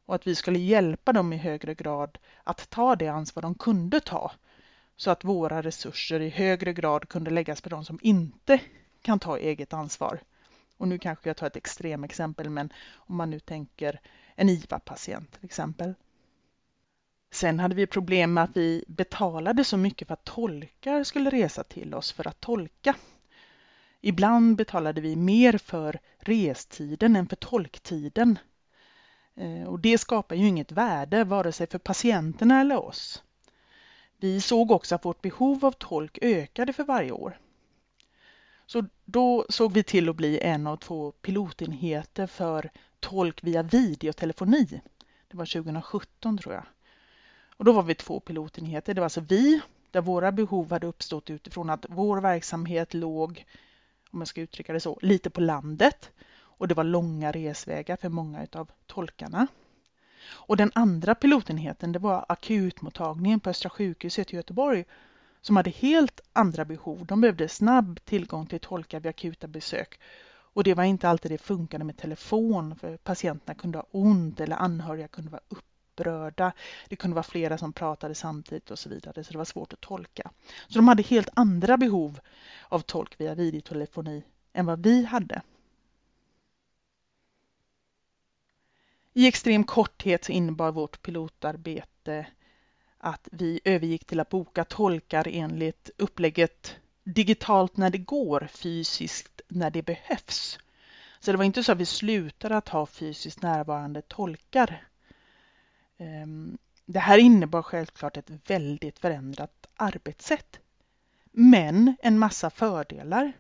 och 0.06 0.16
att 0.16 0.28
vi 0.28 0.36
skulle 0.36 0.60
hjälpa 0.60 1.14
dem 1.14 1.34
i 1.34 1.38
högre 1.38 1.74
grad 1.74 2.18
att 2.44 2.70
ta 2.70 2.96
det 2.96 3.08
ansvar 3.08 3.42
de 3.42 3.56
kunde 3.56 4.00
ta 4.00 4.32
så 4.96 5.12
att 5.12 5.24
våra 5.24 5.62
resurser 5.62 6.20
i 6.20 6.30
högre 6.30 6.74
grad 6.74 7.10
kunde 7.10 7.32
läggas 7.32 7.62
på 7.62 7.70
de 7.70 7.86
som 7.86 8.00
inte 8.02 8.60
kan 9.02 9.20
ta 9.20 9.38
eget 9.38 9.74
ansvar. 9.74 10.20
Och 10.78 10.88
nu 10.88 11.00
kanske 11.00 11.30
jag 11.30 11.38
tar 11.38 11.48
ett 11.48 11.56
extremexempel, 11.56 12.50
men 12.50 12.74
om 12.94 13.16
man 13.16 13.30
nu 13.30 13.40
tänker 13.40 14.02
en 14.36 14.50
IVA-patient 14.50 15.32
till 15.32 15.46
exempel. 15.46 15.94
Sen 17.32 17.60
hade 17.60 17.76
vi 17.76 17.88
problem 17.88 18.34
med 18.34 18.44
att 18.44 18.58
vi 18.58 18.86
betalade 18.88 19.64
så 19.64 19.78
mycket 19.78 20.08
för 20.08 20.14
att 20.14 20.24
tolkar 20.24 21.04
skulle 21.04 21.30
resa 21.30 21.64
till 21.64 21.94
oss 21.94 22.12
för 22.12 22.28
att 22.28 22.40
tolka. 22.40 22.96
Ibland 24.02 24.56
betalade 24.56 25.02
vi 25.02 25.16
mer 25.16 25.58
för 25.58 26.00
restiden 26.20 27.16
än 27.16 27.28
för 27.28 27.36
tolktiden. 27.36 28.40
Eh, 29.36 29.64
och 29.64 29.80
det 29.80 29.98
skapar 29.98 30.36
ju 30.36 30.48
inget 30.48 30.72
värde 30.72 31.24
vare 31.24 31.52
sig 31.52 31.68
för 31.68 31.80
patienterna 31.80 32.62
eller 32.62 32.80
oss. 32.80 33.24
Vi 34.22 34.42
såg 34.42 34.72
också 34.72 34.96
att 34.96 35.06
vårt 35.06 35.22
behov 35.22 35.66
av 35.66 35.72
tolk 35.72 36.18
ökade 36.22 36.74
för 36.74 36.84
varje 36.84 37.12
år. 37.12 37.40
Så 38.66 38.86
då 39.06 39.46
såg 39.50 39.74
vi 39.74 39.84
till 39.84 40.10
att 40.10 40.16
bli 40.16 40.40
en 40.40 40.68
av 40.68 40.78
två 40.78 41.12
pilotenheter 41.12 42.28
för 42.28 42.72
tolk 43.00 43.44
via 43.44 43.64
videotelefoni. 43.64 44.82
Det 45.28 45.38
var 45.38 45.46
2017 45.46 46.38
tror 46.38 46.54
jag. 46.54 46.64
Och 47.58 47.66
då 47.66 47.72
var 47.72 47.84
vi 47.84 47.96
två 47.96 48.20
pilotenheter. 48.20 48.94
Det 48.94 49.02
var 49.02 49.06
alltså 49.06 49.22
vi, 49.22 49.62
där 49.92 50.02
våra 50.02 50.32
behov 50.32 50.72
hade 50.72 50.88
uppstått 50.88 51.30
utifrån 51.30 51.70
att 51.70 51.86
vår 51.90 52.22
verksamhet 52.22 52.94
låg, 52.94 53.46
om 54.12 54.20
jag 54.22 54.28
ska 54.28 54.42
uttrycka 54.42 54.74
det 54.74 54.80
så, 54.80 55.00
lite 55.02 55.30
på 55.30 55.42
landet. 55.42 56.12
Och 56.34 56.68
det 56.68 56.74
var 56.74 56.84
långa 56.84 57.32
resvägar 57.32 57.96
för 57.98 58.10
många 58.10 58.48
av 58.54 58.72
tolkarna. 58.86 59.48
Och 60.34 60.58
den 60.58 60.72
andra 60.76 61.16
pilotenheten, 61.16 61.92
det 61.92 62.00
var 62.00 62.26
akutmottagningen 62.30 63.40
på 63.40 63.50
Östra 63.50 63.70
sjukhuset 63.70 64.34
i 64.34 64.36
Göteborg 64.36 64.86
som 65.42 65.56
hade 65.56 65.70
helt 65.70 66.22
andra 66.34 66.66
behov. 66.66 67.06
De 67.06 67.22
behövde 67.22 67.50
snabb 67.50 68.00
tillgång 68.06 68.46
till 68.46 68.60
tolkar 68.60 69.00
vid 69.00 69.10
akuta 69.10 69.48
besök. 69.48 70.00
Och 70.54 70.64
det 70.64 70.74
var 70.74 70.84
inte 70.84 71.10
alltid 71.10 71.32
det 71.32 71.38
funkade 71.38 71.84
med 71.84 71.98
telefon 71.98 72.76
för 72.76 72.98
patienterna 72.98 73.56
kunde 73.56 73.78
ha 73.78 73.86
ont 73.92 74.40
eller 74.40 74.56
anhöriga 74.56 75.08
kunde 75.08 75.32
vara 75.32 75.42
upprörda. 75.50 76.52
Det 76.88 76.96
kunde 76.96 77.16
vara 77.16 77.24
flera 77.24 77.58
som 77.58 77.74
pratade 77.74 78.16
samtidigt 78.16 78.72
och 78.72 78.80
så 78.80 78.90
vidare 78.90 79.24
så 79.24 79.32
det 79.32 79.38
var 79.38 79.46
svårt 79.46 79.74
att 79.74 79.82
tolka. 79.82 80.32
Så 80.68 80.80
de 80.80 80.88
hade 80.88 81.04
helt 81.04 81.30
andra 81.34 81.78
behov 81.78 82.20
av 82.70 82.80
tolk 82.80 83.16
via 83.18 83.36
videotelefoni 83.36 84.24
än 84.54 84.66
vad 84.66 84.84
vi 84.84 85.06
hade. 85.06 85.42
I 89.14 89.28
extrem 89.28 89.64
korthet 89.64 90.24
så 90.24 90.32
innebar 90.32 90.72
vårt 90.72 91.02
pilotarbete 91.02 92.28
att 92.98 93.28
vi 93.32 93.60
övergick 93.66 94.06
till 94.06 94.20
att 94.20 94.30
boka 94.30 94.64
tolkar 94.64 95.28
enligt 95.32 95.90
upplägget 95.98 96.76
digitalt 97.04 97.78
när 97.78 97.90
det 97.90 97.98
går, 97.98 98.48
fysiskt 98.52 99.42
när 99.48 99.70
det 99.70 99.82
behövs. 99.82 100.60
Så 101.20 101.32
det 101.32 101.38
var 101.38 101.46
inte 101.46 101.64
så 101.64 101.72
att 101.72 101.78
vi 101.78 101.86
slutade 101.86 102.58
att 102.58 102.70
ha 102.70 102.86
fysiskt 102.86 103.42
närvarande 103.42 104.02
tolkar. 104.02 104.88
Ehm, 105.98 106.58
det 106.86 107.00
här 107.00 107.18
innebar 107.18 107.62
självklart 107.62 108.18
ett 108.18 108.50
väldigt 108.50 109.00
förändrat 109.00 109.68
arbetssätt. 109.76 110.60
Men 111.32 111.96
en 112.02 112.20
massa 112.20 112.50
fördelar. 112.50 113.34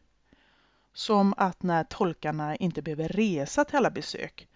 Som 0.94 1.34
att 1.38 1.63
när 1.63 1.84
tolkarna 1.84 2.56
inte 2.56 2.82
behöver 2.82 3.08
resa 3.08 3.66
till 3.66 3.75
alla 3.75 3.90
besök, 3.90 4.48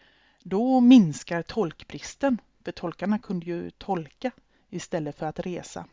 då 0.48 0.80
minskar 0.80 1.42
tolkbristen. 1.42 2.42
För 2.64 2.72
tolkarna 2.72 3.20
kunde 3.20 3.46
ju 3.46 3.72
tolka 3.72 4.32
istället 4.70 5.18
för 5.18 5.26
att 5.26 5.40
resa. 5.40 5.86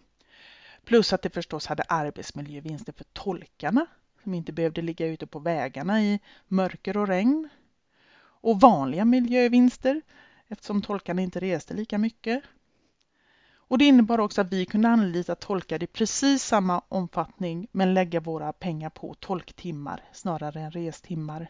Plus 0.85 1.13
att 1.13 1.23
det 1.23 1.31
förstås 1.31 1.67
hade 1.67 1.83
arbetsmiljövinster 1.83 2.93
för 2.93 3.05
tolkarna 3.05 3.87
som 4.23 4.35
inte 4.35 4.53
behövde 4.53 4.83
ligga 4.83 5.07
ute 5.07 5.27
på 5.27 5.39
vägarna 5.39 6.03
i 6.03 6.21
mörker 6.49 6.97
och 6.97 7.07
regn. 7.07 7.49
Och 8.19 8.61
vanliga 8.61 9.05
miljövinster 9.05 10.03
eftersom 10.49 10.83
tolkarna 10.83 11.23
inte 11.23 11.41
reste 11.41 11.75
lika 11.75 11.99
mycket. 11.99 12.43
Och 13.55 13.79
det 13.79 13.85
innebar 13.85 14.21
också 14.21 14.41
att 14.41 14.53
vi 14.53 14.67
kunde 14.67 14.89
anlita 14.89 15.35
tolkar 15.35 15.83
i 15.83 15.87
precis 15.87 16.45
samma 16.45 16.83
omfattning 16.89 17.69
men 17.73 17.95
lägga 17.95 18.21
våra 18.21 18.53
pengar 18.53 18.91
på 18.91 19.15
tolktimmar 19.15 20.05
snarare 20.13 20.61
än 20.61 20.71
restimmar. 20.71 21.49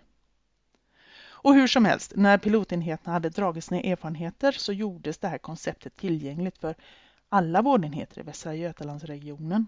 Och 1.42 1.54
hur 1.54 1.66
som 1.66 1.84
helst, 1.84 2.12
när 2.16 2.38
pilotenheterna 2.38 3.12
hade 3.12 3.28
dragit 3.28 3.64
sina 3.64 3.80
erfarenheter 3.80 4.52
så 4.52 4.72
gjordes 4.72 5.18
det 5.18 5.28
här 5.28 5.38
konceptet 5.38 5.96
tillgängligt 5.96 6.58
för 6.58 6.75
alla 7.28 7.62
vårdenheter 7.62 8.20
i 8.20 8.22
Västra 8.22 8.54
Götalandsregionen. 8.54 9.66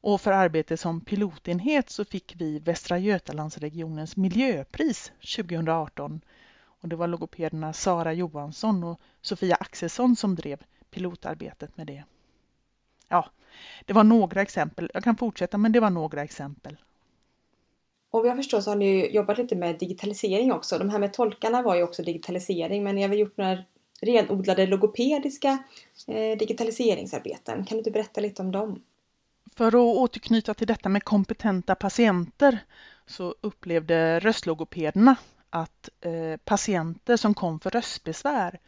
Och 0.00 0.20
för 0.20 0.32
arbete 0.32 0.76
som 0.76 1.00
pilotenhet 1.00 1.90
så 1.90 2.04
fick 2.04 2.34
vi 2.36 2.58
Västra 2.58 2.98
Götalandsregionens 2.98 4.16
miljöpris 4.16 5.12
2018. 5.36 6.20
Och 6.60 6.88
det 6.88 6.96
var 6.96 7.06
logopederna 7.06 7.72
Sara 7.72 8.12
Johansson 8.12 8.84
och 8.84 9.00
Sofia 9.20 9.56
Axelsson 9.56 10.16
som 10.16 10.34
drev 10.34 10.62
pilotarbetet 10.90 11.76
med 11.76 11.86
det. 11.86 12.04
Ja, 13.08 13.30
det 13.84 13.92
var 13.92 14.04
några 14.04 14.42
exempel. 14.42 14.90
Jag 14.94 15.04
kan 15.04 15.16
fortsätta, 15.16 15.58
men 15.58 15.72
det 15.72 15.80
var 15.80 15.90
några 15.90 16.22
exempel. 16.22 16.76
Och 18.10 18.20
vad 18.20 18.30
jag 18.30 18.36
förstår 18.36 18.60
så 18.60 18.70
har 18.70 18.76
ni 18.76 19.10
jobbat 19.14 19.38
lite 19.38 19.56
med 19.56 19.78
digitalisering 19.78 20.52
också. 20.52 20.78
De 20.78 20.90
här 20.90 20.98
med 20.98 21.12
tolkarna 21.12 21.62
var 21.62 21.76
ju 21.76 21.82
också 21.82 22.02
digitalisering, 22.02 22.84
men 22.84 22.94
ni 22.94 23.02
har 23.02 23.08
väl 23.08 23.18
gjort 23.18 23.36
några 23.36 23.58
renodlade 24.00 24.66
logopediska 24.66 25.58
eh, 26.06 26.38
digitaliseringsarbeten. 26.38 27.64
Kan 27.64 27.76
du 27.76 27.78
inte 27.78 27.90
berätta 27.90 28.20
lite 28.20 28.42
om 28.42 28.52
dem? 28.52 28.82
För 29.56 29.68
att 29.68 29.74
återknyta 29.74 30.54
till 30.54 30.66
detta 30.66 30.88
med 30.88 31.04
kompetenta 31.04 31.74
patienter 31.74 32.58
så 33.06 33.34
upplevde 33.40 34.20
röstlogopederna 34.20 35.16
att 35.50 35.88
eh, 36.00 36.36
patienter 36.44 37.16
som 37.16 37.34
kom 37.34 37.60
för 37.60 37.70
röstbesvär 37.70 38.60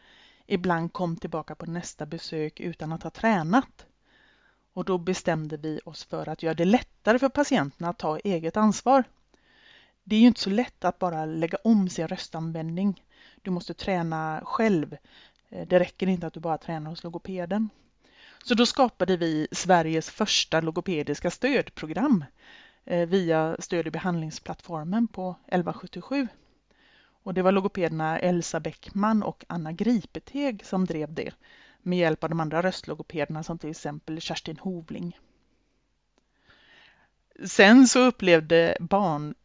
ibland 0.47 0.93
kom 0.93 1.17
tillbaka 1.17 1.55
på 1.55 1.65
nästa 1.65 2.05
besök 2.05 2.59
utan 2.59 2.91
att 2.91 3.03
ha 3.03 3.09
tränat. 3.09 3.85
Och 4.73 4.85
då 4.85 4.97
bestämde 4.97 5.57
vi 5.57 5.79
oss 5.85 6.03
för 6.03 6.29
att 6.29 6.43
göra 6.43 6.53
det 6.53 6.65
lättare 6.65 7.19
för 7.19 7.29
patienterna 7.29 7.89
att 7.89 7.99
ta 7.99 8.17
eget 8.17 8.57
ansvar. 8.57 9.03
Det 10.11 10.15
är 10.15 10.19
ju 10.19 10.27
inte 10.27 10.41
så 10.41 10.49
lätt 10.49 10.85
att 10.85 10.99
bara 10.99 11.25
lägga 11.25 11.57
om 11.63 11.89
sin 11.89 12.07
röstanvändning. 12.07 13.03
Du 13.41 13.51
måste 13.51 13.73
träna 13.73 14.41
själv. 14.45 14.97
Eh, 15.49 15.67
det 15.67 15.79
räcker 15.79 16.07
inte 16.07 16.27
att 16.27 16.33
du 16.33 16.39
bara 16.39 16.57
tränar 16.57 16.89
hos 16.89 17.03
logopeden. 17.03 17.69
Så 18.43 18.53
då 18.53 18.65
skapade 18.65 19.17
vi 19.17 19.47
Sveriges 19.51 20.09
första 20.09 20.61
logopediska 20.61 21.31
stödprogram 21.31 22.25
eh, 22.85 23.07
via 23.07 23.55
stöd 23.59 23.85
och 23.87 23.91
behandlingsplattformen 23.91 25.07
på 25.07 25.29
1177. 25.29 26.27
Och 27.23 27.33
det 27.33 27.41
var 27.41 27.51
logopederna 27.51 28.19
Elsa 28.19 28.59
Bäckman 28.59 29.23
och 29.23 29.45
Anna 29.47 29.71
Gripeteg 29.71 30.65
som 30.65 30.85
drev 30.85 31.13
det 31.13 31.33
med 31.81 31.99
hjälp 31.99 32.23
av 32.23 32.29
de 32.29 32.39
andra 32.39 32.61
röstlogopederna 32.61 33.43
som 33.43 33.57
till 33.57 33.69
exempel 33.69 34.21
Kerstin 34.21 34.57
Hovling. 34.57 35.17
Sen 37.45 37.87
så 37.87 37.99
upplevde 37.99 38.77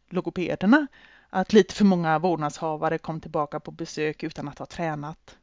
barnlogopederna 0.09 0.87
att 1.29 1.53
lite 1.53 1.73
för 1.73 1.85
många 1.85 2.19
vårdnadshavare 2.19 2.97
kom 2.97 3.21
tillbaka 3.21 3.59
på 3.59 3.71
besök 3.71 4.23
utan 4.23 4.47
att 4.47 4.59
ha 4.59 4.65
tränat. 4.65 5.37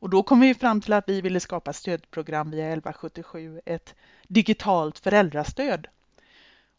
Och 0.00 0.10
då 0.10 0.22
kom 0.22 0.40
vi 0.40 0.54
fram 0.54 0.80
till 0.80 0.92
att 0.92 1.08
vi 1.08 1.20
ville 1.20 1.40
skapa 1.40 1.72
stödprogram 1.72 2.50
via 2.50 2.64
1177, 2.64 3.60
ett 3.64 3.94
digitalt 4.28 4.98
föräldrastöd. 4.98 5.86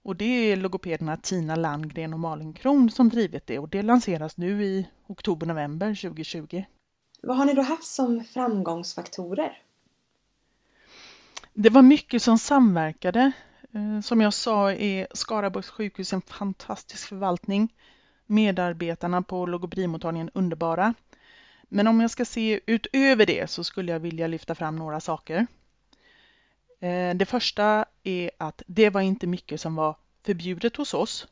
Och 0.04 0.16
det 0.16 0.26
är 0.52 0.56
logopederna 0.56 1.18
Tina 1.18 1.56
Landgren 1.56 2.14
och 2.14 2.20
Malin 2.20 2.54
Kron 2.54 2.92
som 2.92 3.10
drivit 3.10 3.48
det 3.48 3.60
och 3.60 3.70
det 3.70 3.82
lanseras 3.82 4.38
nu 4.38 4.64
i 4.64 4.88
oktober-november 5.08 5.96
2020. 5.96 6.64
Vad 7.22 7.38
har 7.38 7.46
ni 7.46 7.54
då 7.54 7.62
haft 7.62 7.88
som 7.88 8.24
framgångsfaktorer? 8.24 9.62
Det 11.54 11.70
var 11.70 11.82
mycket 11.82 12.22
som 12.22 12.38
samverkade. 12.38 13.32
Eh, 13.74 14.02
som 14.02 14.22
jag 14.22 14.34
sa 14.34 14.72
är 14.74 15.08
Skaraborgs 15.14 15.70
sjukhus 15.70 16.14
en 16.14 16.22
fantastisk 16.22 17.08
förvaltning. 17.08 17.74
Medarbetarna 18.26 19.22
på 19.22 19.46
logopedimottagningen 19.46 20.32
underbara. 20.34 20.94
Men 21.64 21.88
om 21.88 22.02
jag 22.02 22.12
ska 22.12 22.26
se 22.26 22.60
utöver 22.66 23.26
det 23.26 23.50
så 23.50 23.64
skulle 23.64 23.92
jag 23.92 24.00
vilja 24.00 24.28
lyfta 24.28 24.56
fram 24.56 24.76
några 24.76 25.00
saker. 25.00 25.48
Eh, 26.80 27.16
det 27.16 27.26
första 27.26 27.86
är 28.04 28.32
att 28.38 28.62
det 28.68 28.90
var 28.90 29.02
inte 29.02 29.28
mycket 29.28 29.62
som 29.62 29.76
var 29.76 29.96
förbjudet 30.24 30.76
hos 30.76 30.94
oss. 30.94 31.28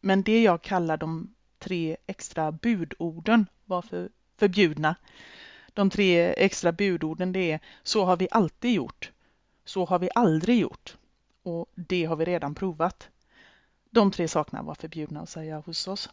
Men 0.00 0.22
det 0.22 0.42
jag 0.42 0.62
kallar 0.62 0.96
de 0.96 1.34
tre 1.58 1.96
extra 2.06 2.52
budorden 2.52 3.46
var 3.64 3.82
för 3.82 4.08
förbjudna. 4.36 4.96
De 5.74 5.90
tre 5.90 6.34
extra 6.36 6.72
budorden 6.72 7.32
det 7.32 7.52
är 7.52 7.60
så 7.82 8.04
har 8.04 8.16
vi 8.16 8.28
alltid 8.30 8.72
gjort. 8.72 9.12
Så 9.64 9.84
har 9.84 9.98
vi 9.98 10.08
aldrig 10.14 10.58
gjort. 10.58 10.96
Och 11.48 11.68
det 11.74 12.04
har 12.04 12.16
vi 12.16 12.24
redan 12.24 12.54
provat. 12.54 13.08
De 13.90 14.10
tre 14.10 14.28
sakerna 14.28 14.62
var 14.62 14.74
förbjudna 14.74 15.20
att 15.20 15.28
säga 15.28 15.58
hos 15.58 15.88
oss. 15.88 16.10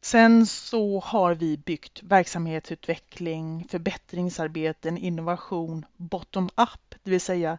Sen 0.00 0.46
så 0.46 1.00
har 1.00 1.34
vi 1.34 1.56
byggt 1.56 2.02
verksamhetsutveckling, 2.02 3.66
förbättringsarbeten, 3.68 4.98
innovation 4.98 5.86
bottom-up, 5.96 6.94
det 7.02 7.10
vill 7.10 7.20
säga 7.20 7.58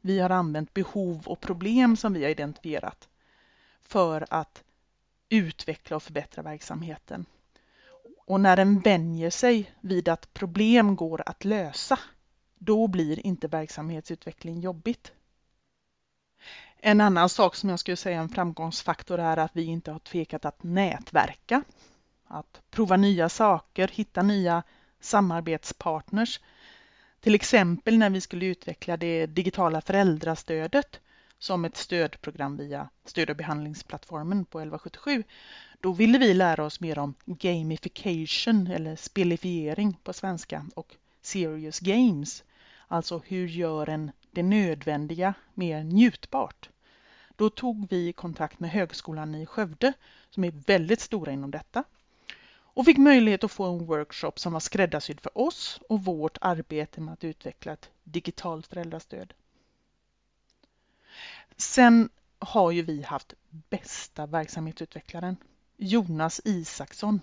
vi 0.00 0.18
har 0.18 0.30
använt 0.30 0.74
behov 0.74 1.22
och 1.26 1.40
problem 1.40 1.96
som 1.96 2.12
vi 2.12 2.22
har 2.22 2.30
identifierat 2.30 3.08
för 3.82 4.26
att 4.30 4.62
utveckla 5.28 5.96
och 5.96 6.02
förbättra 6.02 6.42
verksamheten. 6.42 7.26
Och 8.26 8.40
när 8.40 8.56
den 8.56 8.80
vänjer 8.80 9.30
sig 9.30 9.72
vid 9.80 10.08
att 10.08 10.34
problem 10.34 10.96
går 10.96 11.22
att 11.26 11.44
lösa, 11.44 11.98
då 12.58 12.86
blir 12.86 13.26
inte 13.26 13.48
verksamhetsutveckling 13.48 14.60
jobbigt. 14.60 15.12
En 16.88 17.00
annan 17.00 17.28
sak 17.28 17.54
som 17.54 17.70
jag 17.70 17.78
skulle 17.78 17.96
säga 17.96 18.16
är 18.16 18.20
en 18.20 18.28
framgångsfaktor 18.28 19.20
är 19.20 19.36
att 19.36 19.50
vi 19.56 19.64
inte 19.64 19.90
har 19.90 19.98
tvekat 19.98 20.44
att 20.44 20.62
nätverka. 20.62 21.62
Att 22.26 22.60
prova 22.70 22.96
nya 22.96 23.28
saker, 23.28 23.88
hitta 23.88 24.22
nya 24.22 24.62
samarbetspartners. 25.00 26.40
Till 27.20 27.34
exempel 27.34 27.98
när 27.98 28.10
vi 28.10 28.20
skulle 28.20 28.46
utveckla 28.46 28.96
det 28.96 29.26
digitala 29.26 29.80
föräldrastödet 29.80 31.00
som 31.38 31.64
ett 31.64 31.76
stödprogram 31.76 32.56
via 32.56 32.88
stöd 33.04 33.30
och 33.30 33.36
behandlingsplattformen 33.36 34.44
på 34.44 34.58
1177, 34.58 35.24
då 35.80 35.92
ville 35.92 36.18
vi 36.18 36.34
lära 36.34 36.64
oss 36.64 36.80
mer 36.80 36.98
om 36.98 37.14
gamification 37.24 38.66
eller 38.66 38.96
spelifiering 38.96 39.98
på 40.04 40.12
svenska 40.12 40.66
och 40.74 40.96
serious 41.22 41.80
games. 41.80 42.44
Alltså 42.88 43.22
hur 43.26 43.46
gör 43.46 43.88
en 43.88 44.10
det 44.30 44.42
nödvändiga 44.42 45.34
mer 45.54 45.84
njutbart? 45.84 46.70
Då 47.36 47.50
tog 47.50 47.86
vi 47.90 48.12
kontakt 48.12 48.60
med 48.60 48.70
Högskolan 48.70 49.34
i 49.34 49.46
Skövde 49.46 49.92
som 50.30 50.44
är 50.44 50.50
väldigt 50.50 51.00
stora 51.00 51.32
inom 51.32 51.50
detta 51.50 51.84
och 52.76 52.84
fick 52.84 52.98
möjlighet 52.98 53.44
att 53.44 53.52
få 53.52 53.64
en 53.64 53.86
workshop 53.86 54.32
som 54.36 54.52
var 54.52 54.60
skräddarsydd 54.60 55.20
för 55.20 55.38
oss 55.38 55.80
och 55.88 56.04
vårt 56.04 56.38
arbete 56.40 57.00
med 57.00 57.12
att 57.12 57.24
utveckla 57.24 57.72
ett 57.72 57.90
digitalt 58.04 58.66
föräldrastöd. 58.66 59.34
Sen 61.56 62.08
har 62.38 62.70
ju 62.70 62.82
vi 62.82 63.02
haft 63.02 63.34
bästa 63.48 64.26
verksamhetsutvecklaren, 64.26 65.36
Jonas 65.76 66.40
Isaksson. 66.44 67.20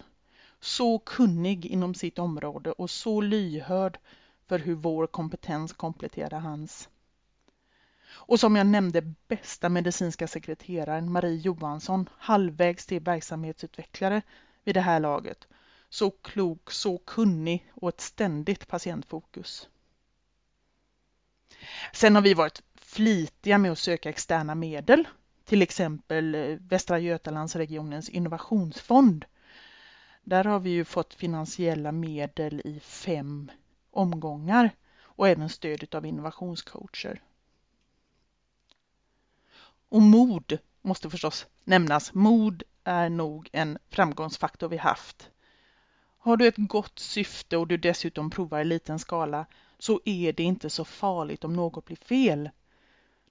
Så 0.59 0.99
kunnig 0.99 1.65
inom 1.65 1.95
sitt 1.95 2.19
område 2.19 2.71
och 2.71 2.89
så 2.89 3.21
lyhörd 3.21 3.99
för 4.47 4.59
hur 4.59 4.75
vår 4.75 5.07
kompetens 5.07 5.73
kompletterar 5.73 6.39
hans. 6.39 6.89
Och 8.15 8.39
som 8.39 8.55
jag 8.55 8.67
nämnde 8.67 9.13
bästa 9.27 9.69
medicinska 9.69 10.27
sekreteraren 10.27 11.11
Marie 11.11 11.37
Johansson, 11.37 12.09
halvvägs 12.17 12.85
till 12.85 13.01
verksamhetsutvecklare 13.01 14.21
vid 14.63 14.75
det 14.75 14.81
här 14.81 14.99
laget. 14.99 15.47
Så 15.89 16.11
klok, 16.11 16.71
så 16.71 16.97
kunnig 16.97 17.71
och 17.73 17.89
ett 17.89 18.01
ständigt 18.01 18.67
patientfokus. 18.67 19.69
Sen 21.93 22.15
har 22.15 22.21
vi 22.21 22.33
varit 22.33 22.61
flitiga 22.75 23.57
med 23.57 23.71
att 23.71 23.79
söka 23.79 24.09
externa 24.09 24.55
medel, 24.55 25.07
till 25.45 25.61
exempel 25.61 26.35
eh, 26.35 26.57
Västra 26.59 26.99
Götalandsregionens 26.99 28.09
innovationsfond. 28.09 29.25
Där 30.23 30.43
har 30.43 30.59
vi 30.59 30.69
ju 30.69 30.85
fått 30.85 31.13
finansiella 31.13 31.91
medel 31.91 32.61
i 32.65 32.79
fem 32.79 33.51
omgångar 33.91 34.69
och 35.01 35.27
även 35.27 35.49
stöd 35.49 35.95
av 35.95 36.05
innovationscoacher. 36.05 37.21
Och 39.93 40.01
mod 40.01 40.57
måste 40.81 41.09
förstås 41.09 41.47
nämnas. 41.63 42.13
Mod 42.13 42.63
är 42.83 43.09
nog 43.09 43.49
en 43.51 43.77
framgångsfaktor 43.89 44.69
vi 44.69 44.77
haft. 44.77 45.29
Har 46.17 46.37
du 46.37 46.47
ett 46.47 46.57
gott 46.57 46.99
syfte 46.99 47.57
och 47.57 47.67
du 47.67 47.77
dessutom 47.77 48.29
provar 48.29 48.59
i 48.59 48.65
liten 48.65 48.99
skala 48.99 49.45
så 49.79 50.01
är 50.05 50.33
det 50.33 50.43
inte 50.43 50.69
så 50.69 50.85
farligt 50.85 51.43
om 51.43 51.53
något 51.53 51.85
blir 51.85 51.97
fel. 51.97 52.49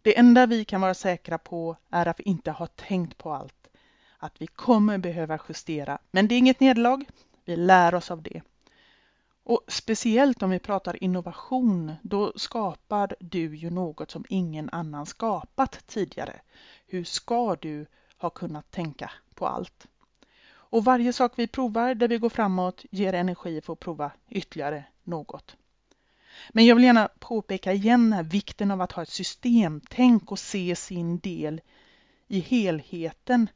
Det 0.02 0.19
enda 0.19 0.47
vi 0.47 0.64
kan 0.64 0.81
vara 0.81 0.95
säkra 0.95 1.38
på 1.38 1.76
är 1.90 2.09
att 2.09 2.21
vi 2.21 2.25
inte 2.25 2.50
har 2.50 2.66
tänkt 2.66 3.19
på 3.19 3.33
allt. 3.33 3.69
Att 4.19 4.35
vi 4.38 4.47
kommer 4.47 4.99
behöva 4.99 5.38
justera, 5.49 5.99
men 6.11 6.28
det 6.28 6.35
är 6.35 6.38
inget 6.38 6.61
nederlag. 6.61 7.04
Vi 7.45 7.57
lär 7.57 7.95
oss 7.95 8.11
av 8.11 8.23
det. 8.23 8.42
Och 9.44 9.64
speciellt 9.68 10.42
om 10.42 10.50
vi 10.50 10.58
pratar 10.58 11.04
innovation, 11.04 11.92
då 12.02 12.32
skapar 12.37 13.14
du 13.20 13.56
ju 13.56 13.70
något 13.70 14.11
som 14.11 14.25
ingen 14.28 14.70
annan 14.72 15.06
skapat 15.06 15.87
tidigare. 15.87 16.40
Hur 16.87 17.04
ska 17.04 17.56
du 17.56 17.87
ha 18.16 18.30
kunnat 18.30 18.70
tänka 18.70 19.11
på 19.34 19.46
allt? 19.46 19.87
Och 20.52 20.84
varje 20.84 21.12
sak 21.12 21.32
vi 21.37 21.46
provar 21.46 21.94
där 21.94 22.08
vi 22.08 22.18
går 22.18 22.28
framåt 22.28 22.84
ger 22.90 23.12
energi 23.12 23.61
för 23.61 23.72
att 23.72 23.80
prova 23.80 24.11
ytterligare 24.30 24.84
något. 25.04 25.56
Men 26.50 26.66
jag 26.66 26.74
vill 26.74 26.85
gärna 26.85 27.09
påpeka 27.18 27.72
igen 27.72 28.12
här 28.12 28.22
vikten 28.22 28.70
av 28.70 28.81
att 28.81 28.92
ha 28.92 29.02
ett 29.02 29.09
systemtänk 29.09 30.33
och 30.33 30.38
se 30.38 30.76
sin 30.76 31.18
del 31.18 31.61
i 32.28 32.40
helheten. 32.40 33.48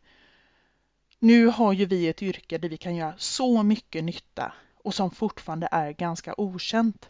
Nu 1.19 1.47
har 1.47 1.73
ju 1.73 1.87
vi 1.87 2.09
ett 2.09 2.23
yrke 2.23 2.59
där 2.59 2.69
vi 2.69 2.77
kan 2.77 2.97
göra 2.97 3.15
så 3.19 3.63
mycket 3.63 4.05
nytta 4.05 4.53
och 4.87 4.95
som 4.95 5.11
fortfarande 5.11 5.69
är 5.71 5.93
ganska 5.93 6.35
okänt. 6.37 7.09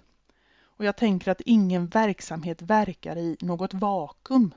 Och 0.60 0.84
jag 0.84 0.96
tänker 0.96 1.30
att 1.30 1.40
ingen 1.40 1.86
verksamhet 1.86 2.62
verkar 2.62 3.16
i 3.16 3.36
något 3.40 3.74
vakuum. 3.74 4.54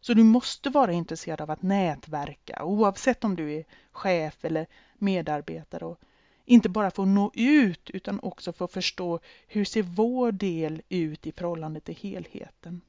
Så 0.00 0.14
du 0.14 0.24
måste 0.24 0.70
vara 0.70 0.92
intresserad 0.92 1.40
av 1.40 1.50
att 1.50 1.62
nätverka 1.62 2.64
oavsett 2.64 3.24
om 3.24 3.36
du 3.36 3.52
är 3.54 3.64
chef 3.92 4.44
eller 4.44 4.66
medarbetare 4.98 5.84
och 5.84 6.00
inte 6.44 6.68
bara 6.68 6.90
för 6.90 7.02
att 7.02 7.08
nå 7.08 7.30
ut 7.34 7.90
utan 7.90 8.20
också 8.20 8.52
för 8.52 8.64
att 8.64 8.72
förstå 8.72 9.20
hur 9.46 9.64
ser 9.64 9.82
vår 9.82 10.32
del 10.32 10.82
ut 10.88 11.26
i 11.26 11.32
förhållande 11.32 11.80
till 11.80 11.96
helheten. 11.96 12.80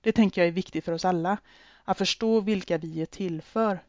Det 0.00 0.12
tänker 0.12 0.40
jag 0.40 0.48
är 0.48 0.52
viktigt 0.52 0.84
för 0.84 0.92
oss 0.92 1.04
alla, 1.04 1.38
att 1.84 1.98
förstå 1.98 2.40
vilka 2.40 2.78
vi 2.78 3.02
är 3.02 3.06
till 3.06 3.42
för. 3.42 3.84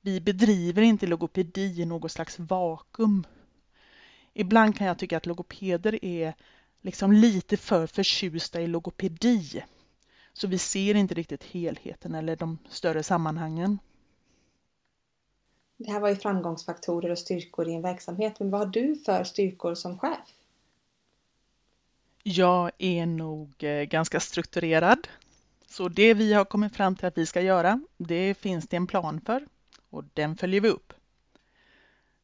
Vi 0.00 0.20
bedriver 0.20 0.82
inte 0.82 1.06
logopedi 1.06 1.82
i 1.82 1.84
något 1.84 2.12
slags 2.12 2.38
vakuum. 2.38 3.24
Ibland 4.34 4.76
kan 4.76 4.86
jag 4.86 4.98
tycka 4.98 5.16
att 5.16 5.26
logopeder 5.26 6.04
är 6.04 6.34
liksom 6.80 7.12
lite 7.12 7.56
för 7.56 7.86
förtjusta 7.86 8.60
i 8.60 8.66
logopedi. 8.66 9.62
Så 10.32 10.46
vi 10.46 10.58
ser 10.58 10.94
inte 10.94 11.14
riktigt 11.14 11.44
helheten 11.44 12.14
eller 12.14 12.36
de 12.36 12.58
större 12.68 13.02
sammanhangen. 13.02 13.78
Det 15.76 15.92
här 15.92 16.00
var 16.00 16.08
ju 16.08 16.16
framgångsfaktorer 16.16 17.10
och 17.10 17.18
styrkor 17.18 17.68
i 17.68 17.74
en 17.74 17.82
verksamhet, 17.82 18.40
men 18.40 18.50
vad 18.50 18.60
har 18.60 18.66
du 18.66 18.96
för 18.96 19.24
styrkor 19.24 19.74
som 19.74 19.98
chef? 19.98 20.18
Jag 22.22 22.70
är 22.78 23.06
nog 23.06 23.64
eh, 23.64 23.82
ganska 23.82 24.20
strukturerad. 24.20 25.08
Så 25.66 25.88
det 25.88 26.14
vi 26.14 26.32
har 26.32 26.44
kommit 26.44 26.76
fram 26.76 26.96
till 26.96 27.06
att 27.06 27.18
vi 27.18 27.26
ska 27.26 27.40
göra, 27.40 27.80
det 27.96 28.34
finns 28.34 28.68
det 28.68 28.76
en 28.76 28.86
plan 28.86 29.20
för 29.20 29.46
och 29.90 30.04
den 30.14 30.36
följer 30.36 30.60
vi 30.60 30.68
upp. 30.68 30.92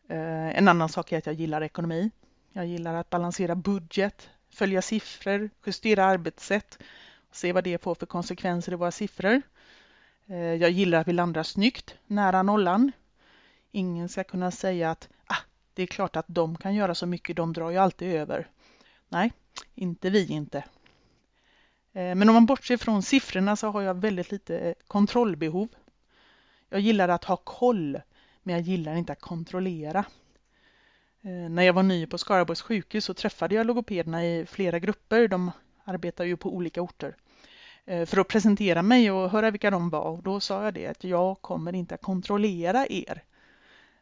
Eh, 0.09 0.59
en 0.59 0.69
annan 0.69 0.89
sak 0.89 1.13
är 1.13 1.19
att 1.19 1.27
jag 1.27 1.35
gillar 1.35 1.63
ekonomi. 1.63 2.11
Jag 2.53 2.67
gillar 2.67 2.95
att 2.95 3.11
balansera 3.11 3.55
budget, 3.55 4.29
följa 4.51 4.83
siffror, 4.83 5.51
justera 5.67 6.05
arbetssätt 6.05 6.79
och 7.31 7.37
se 7.37 7.53
vad 7.53 7.65
det 7.65 7.83
får 7.83 7.95
för 7.95 8.07
konsekvenser 8.07 8.73
i 8.73 8.77
våra 8.77 8.91
siffror. 8.91 9.43
Eh, 10.27 10.37
jag 10.37 10.71
gillar 10.71 11.01
att 11.01 11.09
vi 11.09 11.13
landar 11.13 11.43
snyggt, 11.43 11.95
nära 12.07 12.43
nollan. 12.43 12.93
Ingen 13.73 14.09
ska 14.09 14.25
kunna 14.25 14.51
säga 14.51 14.91
att 14.91 15.09
ah, 15.27 15.43
det 15.75 15.83
är 15.83 15.87
klart 15.87 16.17
att 16.17 16.27
de 16.29 16.57
kan 16.57 16.75
göra 16.75 16.95
så 16.95 17.07
mycket, 17.07 17.37
de 17.37 17.53
drar 17.53 17.71
ju 17.71 17.77
alltid 17.77 18.15
över. 18.15 18.49
Nej, 19.09 19.33
inte 19.75 20.11
vi 20.11 20.27
inte. 20.27 20.59
Eh, 21.93 22.15
men 22.15 22.29
om 22.29 22.35
man 22.35 22.47
bortser 22.47 22.77
från 22.77 23.03
siffrorna 23.03 23.57
så 23.57 23.69
har 23.71 23.83
jag 23.83 24.01
väldigt 24.01 24.31
lite 24.31 24.75
kontrollbehov. 24.87 25.69
Jag 26.69 26.81
gillar 26.81 27.09
att 27.09 27.25
ha 27.25 27.37
koll, 27.37 28.01
men 28.47 28.55
jag 28.55 28.65
gillar 28.65 28.95
inte 28.95 29.13
att 29.13 29.21
kontrollera. 29.21 30.05
Eh, 31.23 31.51
när 31.51 31.63
jag 31.63 31.73
var 31.73 31.83
ny 31.83 32.07
på 32.07 32.19
Skaraborgs 32.19 32.63
sjukhus 32.63 33.05
så 33.05 33.15
träffade 33.15 33.55
jag 33.55 33.67
logopederna 33.67 34.25
i 34.27 34.47
flera 34.47 34.79
grupper. 34.79 35.29
De 35.29 35.51
arbetar 35.85 36.25
ju 36.25 36.37
på 36.37 36.55
olika 36.55 36.83
orter. 36.83 37.17
Eh, 37.85 38.07
för 38.07 38.21
att 38.21 38.29
presentera 38.29 38.83
mig 38.83 39.11
och 39.11 39.31
höra 39.31 39.51
vilka 39.51 39.71
de 39.71 39.91
var. 39.91 40.11
Och 40.11 40.23
då 40.23 40.41
sa 40.41 40.65
jag 40.65 40.75
det 40.75 40.87
att 40.87 41.05
jag 41.05 41.43
kommer 41.43 41.75
inte 41.75 41.95
att 41.95 42.03
kontrollera 42.03 42.87
er. 42.87 43.23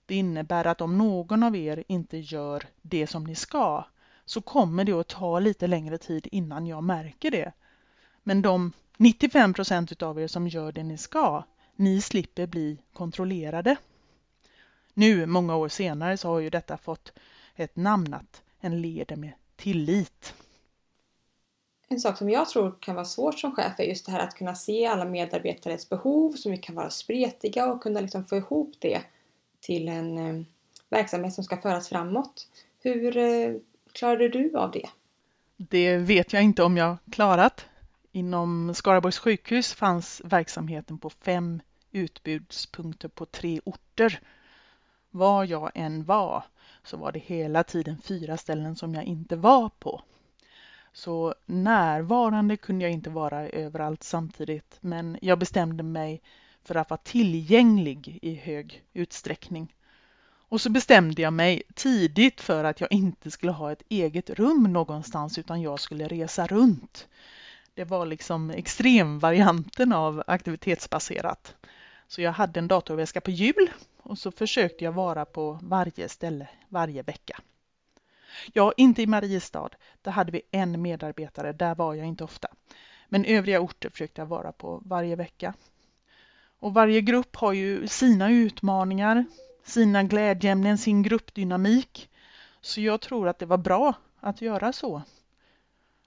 Det 0.06 0.14
innebär 0.14 0.66
att 0.66 0.80
om 0.80 0.98
någon 0.98 1.42
av 1.42 1.56
er 1.56 1.84
inte 1.88 2.18
gör 2.18 2.66
det 2.82 3.06
som 3.06 3.24
ni 3.24 3.34
ska 3.34 3.84
så 4.24 4.40
kommer 4.40 4.84
det 4.84 4.92
att 4.92 5.08
ta 5.08 5.38
lite 5.38 5.66
längre 5.66 5.98
tid 5.98 6.28
innan 6.32 6.66
jag 6.66 6.84
märker 6.84 7.30
det. 7.30 7.52
Men 8.22 8.42
de 8.42 8.72
95 8.96 9.54
procent 9.54 10.02
av 10.02 10.20
er 10.20 10.26
som 10.26 10.48
gör 10.48 10.72
det 10.72 10.82
ni 10.82 10.98
ska, 10.98 11.44
ni 11.76 12.00
slipper 12.00 12.46
bli 12.46 12.78
kontrollerade. 12.92 13.76
Nu, 14.94 15.26
många 15.26 15.56
år 15.56 15.68
senare, 15.68 16.16
så 16.16 16.28
har 16.28 16.40
ju 16.40 16.50
detta 16.50 16.76
fått 16.76 17.12
ett 17.56 17.76
namn 17.76 18.14
att 18.14 18.42
en 18.60 18.82
leder 18.82 19.16
med 19.16 19.32
tillit. 19.56 20.34
En 21.88 22.00
sak 22.00 22.18
som 22.18 22.30
jag 22.30 22.48
tror 22.48 22.74
kan 22.80 22.94
vara 22.94 23.04
svårt 23.04 23.38
som 23.38 23.54
chef 23.54 23.72
är 23.78 23.84
just 23.84 24.06
det 24.06 24.12
här 24.12 24.20
att 24.20 24.34
kunna 24.34 24.54
se 24.54 24.86
alla 24.86 25.04
medarbetares 25.04 25.88
behov 25.88 26.32
som 26.32 26.58
kan 26.58 26.74
vara 26.74 26.90
spretiga 26.90 27.66
och 27.66 27.82
kunna 27.82 28.00
liksom 28.00 28.24
få 28.24 28.36
ihop 28.36 28.74
det 28.78 29.02
till 29.60 29.88
en 29.88 30.18
eh, 30.18 30.44
verksamhet 30.88 31.34
som 31.34 31.44
ska 31.44 31.56
föras 31.56 31.88
framåt. 31.88 32.48
Hur 32.82 33.16
eh, 33.16 33.54
klarade 33.92 34.28
du 34.28 34.56
av 34.56 34.70
det? 34.70 34.88
Det 35.56 35.96
vet 35.96 36.32
jag 36.32 36.42
inte 36.42 36.62
om 36.62 36.76
jag 36.76 36.96
klarat. 37.10 37.66
Inom 38.12 38.74
Skaraborgs 38.74 39.18
sjukhus 39.18 39.74
fanns 39.74 40.22
verksamheten 40.24 40.98
på 40.98 41.10
fem 41.10 41.60
utbudspunkter 41.92 43.08
på 43.08 43.26
tre 43.26 43.60
orter. 43.64 44.20
Var 45.14 45.44
jag 45.44 45.70
än 45.74 46.04
var 46.04 46.44
så 46.82 46.96
var 46.96 47.12
det 47.12 47.18
hela 47.18 47.64
tiden 47.64 47.98
fyra 47.98 48.36
ställen 48.36 48.76
som 48.76 48.94
jag 48.94 49.04
inte 49.04 49.36
var 49.36 49.68
på. 49.68 50.02
Så 50.92 51.34
närvarande 51.46 52.56
kunde 52.56 52.84
jag 52.84 52.92
inte 52.92 53.10
vara 53.10 53.48
överallt 53.48 54.02
samtidigt 54.02 54.78
men 54.80 55.18
jag 55.22 55.38
bestämde 55.38 55.82
mig 55.82 56.22
för 56.62 56.74
att 56.74 56.90
vara 56.90 57.00
tillgänglig 57.04 58.18
i 58.22 58.34
hög 58.34 58.82
utsträckning. 58.92 59.74
Och 60.48 60.60
så 60.60 60.70
bestämde 60.70 61.22
jag 61.22 61.32
mig 61.32 61.62
tidigt 61.74 62.40
för 62.40 62.64
att 62.64 62.80
jag 62.80 62.92
inte 62.92 63.30
skulle 63.30 63.52
ha 63.52 63.72
ett 63.72 63.82
eget 63.88 64.30
rum 64.30 64.72
någonstans 64.72 65.38
utan 65.38 65.62
jag 65.62 65.80
skulle 65.80 66.08
resa 66.08 66.46
runt. 66.46 67.08
Det 67.74 67.84
var 67.84 68.06
liksom 68.06 68.50
extremvarianten 68.50 69.92
av 69.92 70.22
aktivitetsbaserat. 70.26 71.54
Så 72.08 72.22
jag 72.22 72.32
hade 72.32 72.60
en 72.60 72.68
datorväska 72.68 73.20
på 73.20 73.30
hjul 73.30 73.70
och 74.02 74.18
så 74.18 74.30
försökte 74.30 74.84
jag 74.84 74.92
vara 74.92 75.24
på 75.24 75.58
varje 75.62 76.08
ställe 76.08 76.48
varje 76.68 77.02
vecka. 77.02 77.40
Ja, 78.52 78.72
inte 78.76 79.02
i 79.02 79.06
Mariestad. 79.06 79.70
Där 80.02 80.10
hade 80.10 80.32
vi 80.32 80.42
en 80.50 80.82
medarbetare. 80.82 81.52
Där 81.52 81.74
var 81.74 81.94
jag 81.94 82.06
inte 82.06 82.24
ofta. 82.24 82.48
Men 83.08 83.24
övriga 83.24 83.60
orter 83.60 83.90
försökte 83.90 84.20
jag 84.20 84.26
vara 84.26 84.52
på 84.52 84.82
varje 84.84 85.16
vecka. 85.16 85.54
Och 86.58 86.74
varje 86.74 87.00
grupp 87.00 87.36
har 87.36 87.52
ju 87.52 87.86
sina 87.86 88.30
utmaningar, 88.30 89.24
sina 89.64 90.02
glädjeämnen, 90.02 90.78
sin 90.78 91.02
gruppdynamik. 91.02 92.10
Så 92.60 92.80
jag 92.80 93.00
tror 93.00 93.28
att 93.28 93.38
det 93.38 93.46
var 93.46 93.58
bra 93.58 93.94
att 94.20 94.42
göra 94.42 94.72
så. 94.72 95.02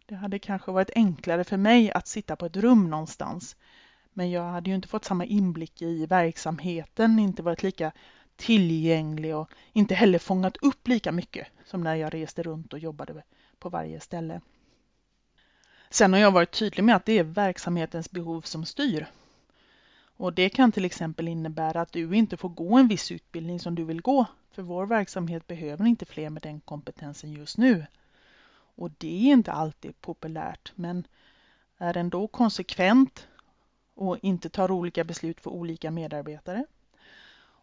Det 0.06 0.16
hade 0.16 0.40
kanske 0.40 0.72
varit 0.72 0.90
enklare 0.96 1.44
för 1.44 1.58
mig 1.58 1.92
att 1.92 2.08
sitta 2.08 2.36
på 2.36 2.46
ett 2.46 2.58
rum 2.58 2.90
någonstans. 2.90 3.56
Men 4.18 4.32
jag 4.32 4.44
hade 4.44 4.70
ju 4.70 4.76
inte 4.76 4.88
fått 4.88 5.06
samma 5.06 5.26
inblick 5.26 5.82
i 5.82 6.06
verksamheten, 6.06 7.20
inte 7.20 7.44
varit 7.44 7.64
lika 7.64 7.92
tillgänglig 8.36 9.36
och 9.36 9.50
inte 9.74 9.96
heller 9.96 10.20
fångat 10.20 10.58
upp 10.58 10.88
lika 10.88 11.12
mycket 11.12 11.48
som 11.66 11.82
när 11.82 11.96
jag 11.96 12.14
reste 12.14 12.44
runt 12.44 12.74
och 12.74 12.80
jobbade 12.80 13.24
på 13.60 13.70
varje 13.70 14.00
ställe. 14.00 14.42
Sen 15.90 16.14
har 16.14 16.20
jag 16.20 16.32
varit 16.32 16.52
tydlig 16.52 16.84
med 16.84 16.96
att 16.96 17.06
det 17.06 17.20
är 17.20 17.24
verksamhetens 17.24 18.12
behov 18.12 18.42
som 18.42 18.66
styr. 18.66 19.08
Och 20.00 20.34
det 20.34 20.50
kan 20.50 20.72
till 20.72 20.86
exempel 20.86 21.28
innebära 21.28 21.82
att 21.82 21.92
du 21.92 22.16
inte 22.16 22.38
får 22.38 22.50
gå 22.50 22.78
en 22.78 22.88
viss 22.88 23.12
utbildning 23.12 23.60
som 23.60 23.76
du 23.76 23.84
vill 23.84 24.02
gå, 24.02 24.26
för 24.52 24.62
vår 24.62 24.86
verksamhet 24.86 25.48
behöver 25.48 25.86
inte 25.86 26.06
fler 26.06 26.30
med 26.30 26.42
den 26.42 26.60
kompetensen 26.60 27.32
just 27.32 27.58
nu. 27.58 27.86
Och 28.76 28.92
det 28.98 29.28
är 29.28 29.34
inte 29.34 29.52
alltid 29.52 30.02
populärt, 30.02 30.72
men 30.76 31.08
är 31.78 31.98
ändå 31.98 32.28
konsekvent 32.28 33.28
och 33.98 34.18
inte 34.22 34.50
tar 34.50 34.72
olika 34.72 35.04
beslut 35.04 35.42
för 35.42 35.52
olika 35.52 35.92
medarbetare 35.92 36.66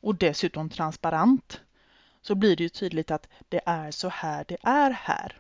och 0.05 0.15
dessutom 0.15 0.71
transparent 0.71 1.61
så 2.23 2.35
blir 2.35 2.57
det 2.57 2.63
ju 2.63 2.69
tydligt 2.69 3.11
att 3.11 3.29
det 3.49 3.61
är 3.67 3.91
så 3.91 4.09
här 4.09 4.45
det 4.49 4.57
är 4.63 4.91
här. 4.91 5.39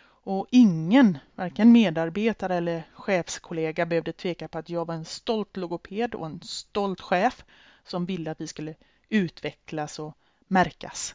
Och 0.00 0.46
ingen, 0.50 1.18
varken 1.34 1.72
medarbetare 1.72 2.54
eller 2.54 2.82
chefskollega 2.94 3.86
behövde 3.86 4.12
tveka 4.12 4.48
på 4.48 4.58
att 4.58 4.70
jag 4.70 4.84
var 4.84 4.94
en 4.94 5.04
stolt 5.04 5.56
logoped 5.56 6.14
och 6.14 6.26
en 6.26 6.40
stolt 6.42 7.00
chef 7.00 7.44
som 7.84 8.06
ville 8.06 8.30
att 8.30 8.40
vi 8.40 8.46
skulle 8.46 8.74
utvecklas 9.08 9.98
och 9.98 10.18
märkas. 10.46 11.14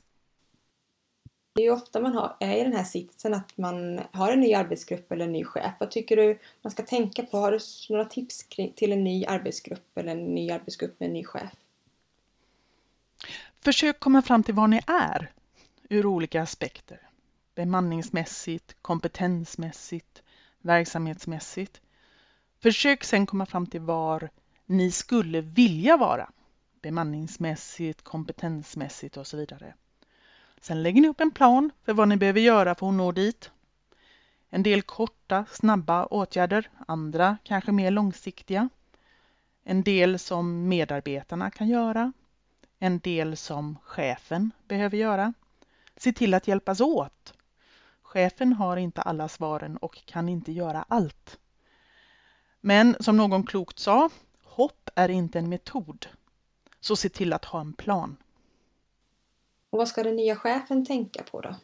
Det 1.56 1.62
är 1.62 1.66
ju 1.66 1.72
ofta 1.72 2.00
man 2.00 2.14
har, 2.16 2.38
är 2.40 2.58
i 2.58 2.64
den 2.64 2.74
här 2.74 2.84
sitsen 2.84 3.34
att 3.34 3.58
man 3.58 4.02
har 4.12 4.32
en 4.32 4.40
ny 4.40 4.54
arbetsgrupp 4.54 5.12
eller 5.12 5.26
en 5.26 5.32
ny 5.32 5.44
chef. 5.44 5.74
Vad 5.80 5.92
tycker 5.92 6.16
du 6.16 6.40
man 6.62 6.72
ska 6.72 6.84
tänka 6.84 7.24
på? 7.24 7.38
Har 7.38 7.52
du 7.52 7.60
några 7.90 8.06
tips 8.06 8.48
till 8.76 8.92
en 8.92 9.04
ny 9.04 9.26
arbetsgrupp 9.26 9.98
eller 9.98 10.12
en 10.12 10.36
ny 10.36 10.52
arbetsgrupp 10.52 11.00
med 11.00 11.08
en 11.08 11.14
ny 11.14 11.24
chef? 11.24 11.52
Försök 13.62 14.00
komma 14.00 14.22
fram 14.22 14.44
till 14.44 14.54
var 14.54 14.68
ni 14.68 14.82
är 14.88 15.32
ur 15.90 16.06
olika 16.06 16.42
aspekter. 16.42 17.10
Bemanningsmässigt, 17.56 18.76
kompetensmässigt, 18.82 20.24
verksamhetsmässigt. 20.62 21.82
Försök 22.60 23.04
sen 23.04 23.26
komma 23.26 23.46
fram 23.46 23.68
till 23.68 23.82
var 23.82 24.30
ni 24.66 24.92
skulle 24.92 25.42
vilja 25.42 25.98
vara. 25.98 26.30
Bemanningsmässigt, 26.82 28.02
kompetensmässigt 28.02 29.18
och 29.18 29.28
så 29.28 29.38
vidare. 29.38 29.74
Sen 30.64 30.84
lägger 30.84 31.02
ni 31.02 31.08
upp 31.08 31.22
en 31.22 31.32
plan 31.32 31.72
för 31.86 31.94
vad 31.94 32.08
ni 32.08 32.18
behöver 32.18 32.42
göra 32.42 32.76
för 32.76 32.88
att 32.88 32.94
nå 32.94 33.12
dit. 33.12 33.52
En 34.50 34.64
del 34.64 34.82
korta, 34.82 35.46
snabba 35.52 36.06
åtgärder, 36.06 36.70
andra 36.88 37.38
kanske 37.44 37.72
mer 37.72 37.92
långsiktiga. 37.92 38.70
En 39.64 39.84
del 39.84 40.20
som 40.20 40.68
medarbetarna 40.68 41.52
kan 41.52 41.68
göra, 41.68 42.14
en 42.80 43.00
del 43.00 43.38
som 43.38 43.78
chefen 43.84 44.52
behöver 44.68 44.98
göra. 44.98 45.34
Se 45.98 46.14
till 46.14 46.34
att 46.34 46.48
hjälpas 46.48 46.82
åt. 46.82 47.34
Chefen 48.02 48.54
har 48.54 48.78
inte 48.78 49.02
alla 49.02 49.28
svaren 49.28 49.78
och 49.78 50.06
kan 50.06 50.30
inte 50.30 50.52
göra 50.52 50.86
allt. 50.88 51.40
Men 52.62 52.96
som 53.00 53.18
någon 53.18 53.46
klokt 53.46 53.80
sa, 53.80 54.10
hopp 54.44 54.90
är 54.96 55.10
inte 55.10 55.40
en 55.40 55.50
metod. 55.50 56.08
Så 56.80 56.96
se 56.96 57.10
till 57.10 57.34
att 57.34 57.46
ha 57.46 57.62
en 57.62 57.74
plan. 57.74 58.18
Och 59.74 59.80
vad 59.80 59.88
ska 59.88 60.04
den 60.04 60.16
nya 60.16 60.36
chefen 60.36 60.86
tänka 60.86 61.24
på 61.24 61.42
då? 61.42 61.56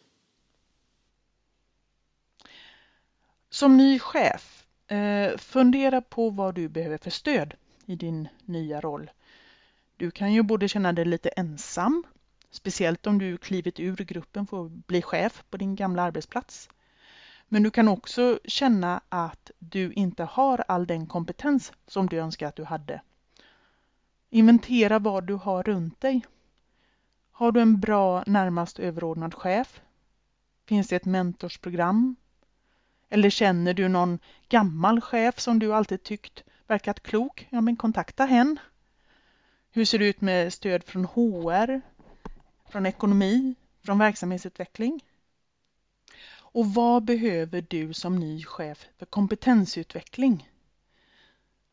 Som 3.49 3.77
ny 3.77 3.99
chef, 3.99 4.65
eh, 4.87 5.37
fundera 5.37 6.01
på 6.01 6.29
vad 6.29 6.55
du 6.55 6.69
behöver 6.69 6.97
för 6.97 7.09
stöd 7.09 7.53
i 7.85 7.95
din 7.95 8.27
nya 8.45 8.81
roll. 8.81 9.11
Du 9.97 10.11
kan 10.11 10.33
ju 10.33 10.43
både 10.43 10.67
känna 10.67 10.93
dig 10.93 11.05
lite 11.05 11.29
ensam, 11.29 12.03
speciellt 12.51 13.07
om 13.07 13.17
du 13.17 13.37
klivit 13.37 13.79
ur 13.79 13.95
gruppen 13.95 14.47
för 14.47 14.65
att 14.65 14.71
bli 14.71 15.01
chef 15.01 15.43
på 15.49 15.57
din 15.57 15.75
gamla 15.75 16.03
arbetsplats. 16.03 16.69
Men 17.47 17.63
du 17.63 17.71
kan 17.71 17.87
också 17.87 18.39
känna 18.45 19.01
att 19.09 19.51
du 19.59 19.93
inte 19.93 20.23
har 20.23 20.63
all 20.67 20.87
den 20.87 21.07
kompetens 21.07 21.73
som 21.87 22.07
du 22.07 22.17
önskar 22.17 22.47
att 22.47 22.55
du 22.55 22.63
hade. 22.63 23.01
Inventera 24.29 24.99
vad 24.99 25.23
du 25.23 25.33
har 25.33 25.63
runt 25.63 26.01
dig. 26.01 26.21
Har 27.39 27.51
du 27.51 27.61
en 27.61 27.79
bra 27.79 28.23
närmast 28.27 28.79
överordnad 28.79 29.33
chef? 29.33 29.81
Finns 30.65 30.87
det 30.87 30.95
ett 30.95 31.05
mentorsprogram? 31.05 32.15
Eller 33.09 33.29
känner 33.29 33.73
du 33.73 33.87
någon 33.87 34.19
gammal 34.49 35.01
chef 35.01 35.39
som 35.39 35.59
du 35.59 35.73
alltid 35.73 36.03
tyckt 36.03 36.43
verkat 36.67 37.03
klok? 37.03 37.47
Ja, 37.49 37.61
men 37.61 37.75
kontakta 37.75 38.25
hen. 38.25 38.59
Hur 39.71 39.85
ser 39.85 39.99
det 39.99 40.07
ut 40.07 40.21
med 40.21 40.53
stöd 40.53 40.83
från 40.83 41.05
HR, 41.05 41.81
från 42.69 42.85
ekonomi, 42.85 43.55
från 43.85 43.99
verksamhetsutveckling? 43.99 45.05
Och 46.31 46.65
vad 46.65 47.03
behöver 47.03 47.65
du 47.67 47.93
som 47.93 48.19
ny 48.19 48.43
chef 48.43 48.87
för 48.97 49.05
kompetensutveckling? 49.05 50.48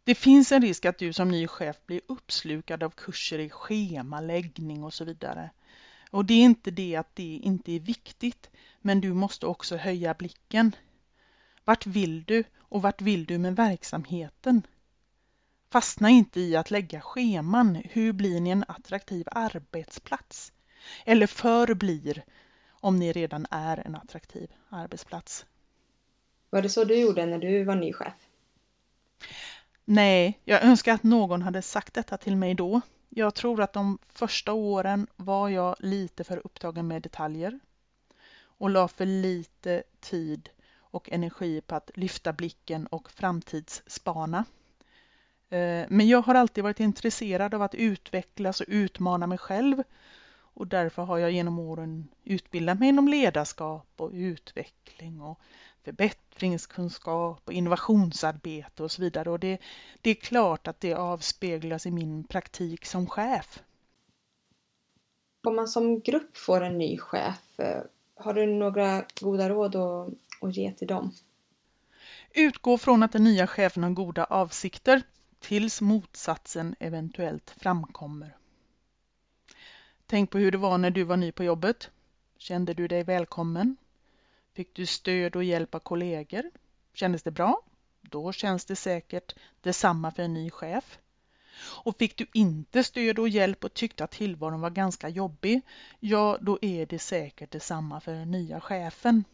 Det 0.07 0.15
finns 0.15 0.53
en 0.53 0.63
risk 0.63 0.85
att 0.85 0.99
du 0.99 1.13
som 1.13 1.29
ny 1.29 1.47
chef 1.47 1.77
blir 1.87 2.01
uppslukad 2.07 2.83
av 2.83 2.91
kurser 2.91 3.39
i 3.39 3.51
schemaläggning 3.51 4.85
och 4.85 4.95
så 4.95 5.05
vidare. 5.05 5.51
Och 6.11 6.25
det 6.25 6.35
är 6.35 6.43
inte 6.45 6.71
det 6.71 6.97
att 6.97 7.17
det 7.17 7.41
inte 7.43 7.73
är 7.73 7.81
viktigt, 7.81 8.51
men 8.81 9.01
du 9.01 9.13
måste 9.13 9.47
också 9.47 9.77
höja 9.77 10.15
blicken. 10.15 10.77
Vart 11.65 11.87
vill 11.87 12.25
du 12.25 12.45
och 12.57 12.83
vart 12.83 13.01
vill 13.01 13.25
du 13.25 13.39
med 13.39 13.57
verksamheten? 13.57 14.63
Fastna 15.71 16.11
inte 16.11 16.41
i 16.41 16.57
att 16.57 16.71
lägga 16.71 17.01
scheman. 17.01 17.75
Hur 17.75 18.13
blir 18.13 18.41
ni 18.41 18.51
en 18.51 18.65
attraktiv 18.69 19.27
arbetsplats? 19.31 20.53
Eller 21.05 21.27
förblir 21.27 22.25
om 22.69 22.97
ni 22.99 23.13
redan 23.13 23.47
är 23.51 23.87
en 23.87 23.95
attraktiv 23.95 24.51
arbetsplats. 24.69 25.47
Var 26.51 26.63
det 26.63 26.69
så 26.69 26.85
du 26.85 27.01
gjorde 27.01 27.27
när 27.27 27.39
du 27.39 27.65
var 27.65 27.75
ny 27.75 27.93
chef? 27.93 28.26
Nej, 29.89 30.41
jag 30.45 30.63
önskar 30.63 30.95
att 30.95 31.03
någon 31.03 31.43
hade 31.43 31.63
sagt 31.63 31.95
detta 31.95 32.17
till 32.17 32.37
mig 32.37 32.55
då. 32.55 32.81
Jag 33.09 33.35
tror 33.35 33.61
att 33.61 33.73
de 33.73 33.99
första 34.09 34.53
åren 34.53 35.07
var 35.17 35.49
jag 35.49 35.77
lite 35.79 36.25
för 36.25 36.41
upptagen 36.45 36.89
med 36.89 37.03
detaljer 37.03 37.59
och 38.39 38.71
la 38.71 38.89
för 38.89 39.07
lite 39.07 39.83
tid 40.01 40.49
och 40.79 41.11
energi 41.13 41.61
på 41.61 41.75
att 41.75 41.91
lyfta 41.95 42.33
blicken 42.33 42.87
och 42.87 43.11
framtidsspana. 43.11 44.45
Eh, 45.51 45.87
men 45.89 46.09
jag 46.09 46.23
har 46.23 46.35
alltid 46.35 46.65
varit 46.65 46.81
intresserad 46.81 47.55
av 47.55 47.63
att 47.63 47.75
utvecklas 47.75 48.61
och 48.61 48.67
utmana 48.69 49.27
mig 49.27 49.39
själv 49.39 49.83
och 50.39 50.67
därför 50.67 51.03
har 51.03 51.19
jag 51.19 51.31
genom 51.31 51.59
åren 51.59 52.09
utbildat 52.25 52.79
mig 52.79 52.89
inom 52.89 53.09
ledarskap 53.09 53.89
och 53.97 54.11
utveckling 54.13 55.21
och 55.21 55.41
förbättringskunskap 55.87 57.41
och 57.45 57.53
innovationsarbete 57.53 58.83
och 58.83 58.91
så 58.91 59.03
vidare. 59.03 59.31
Och 59.31 59.39
det, 59.39 59.59
det 60.01 60.11
är 60.11 60.15
klart 60.15 60.69
att 60.69 60.81
det 60.81 60.95
avspeglas 60.95 61.87
i 61.87 61.91
min 61.91 62.25
praktik 62.25 62.87
som 62.87 63.07
chef. 63.07 63.63
Om 65.47 65.57
man 65.57 65.69
som 65.69 66.01
grupp 66.01 66.37
får 66.37 66.61
en 66.61 66.79
ny 66.79 66.99
chef, 66.99 67.61
eh, 67.61 67.83
har 68.15 68.35
du 68.35 68.47
några 68.47 69.05
goda 69.21 69.49
råd 69.49 69.77
att, 69.77 70.09
att 70.41 70.57
ge 70.57 70.73
till 70.73 70.89
dem? 70.89 71.13
Utgå 72.35 72.79
från 72.79 73.03
att 73.03 73.13
den 73.13 73.25
nya 73.25 73.47
chefen 73.47 73.83
har 73.83 73.91
goda 73.91 74.25
avsikter 74.25 75.03
tills 75.41 75.81
motsatsen 75.81 76.75
eventuellt 76.79 77.51
framkommer. 77.51 78.37
Tänk 80.07 80.31
på 80.31 80.39
hur 80.39 80.53
det 80.53 80.59
var 80.59 80.79
när 80.79 80.91
du 80.91 81.05
var 81.05 81.17
ny 81.17 81.33
på 81.33 81.45
jobbet. 81.45 81.91
Kände 82.39 82.75
du 82.75 82.89
dig 82.89 83.05
välkommen? 83.05 83.77
Fick 84.57 84.75
du 84.75 84.87
stöd 84.87 85.37
och 85.37 85.45
hjälp 85.45 85.75
av 85.75 85.79
kollegor? 85.79 86.51
Kändes 86.93 87.23
det 87.23 87.31
bra? 87.31 87.63
Då 88.01 88.33
känns 88.33 88.65
det 88.65 88.77
säkert 88.77 89.35
detsamma 89.61 90.11
för 90.11 90.23
en 90.23 90.35
ny 90.35 90.51
chef. 90.51 90.99
Och 91.59 91.99
fick 91.99 92.17
du 92.19 92.27
inte 92.33 92.85
stöd 92.85 93.19
och 93.19 93.29
hjälp 93.29 93.65
och 93.65 93.75
tyckte 93.75 94.05
att 94.05 94.11
tillvaron 94.11 94.61
var 94.61 94.71
ganska 94.71 95.09
jobbig, 95.09 95.61
ja, 96.01 96.39
då 96.41 96.59
är 96.63 96.87
det 96.87 96.99
säkert 96.99 97.51
detsamma 97.51 98.01
för 98.01 98.13
den 98.13 98.31
nya 98.31 98.61
chefen. 98.61 99.25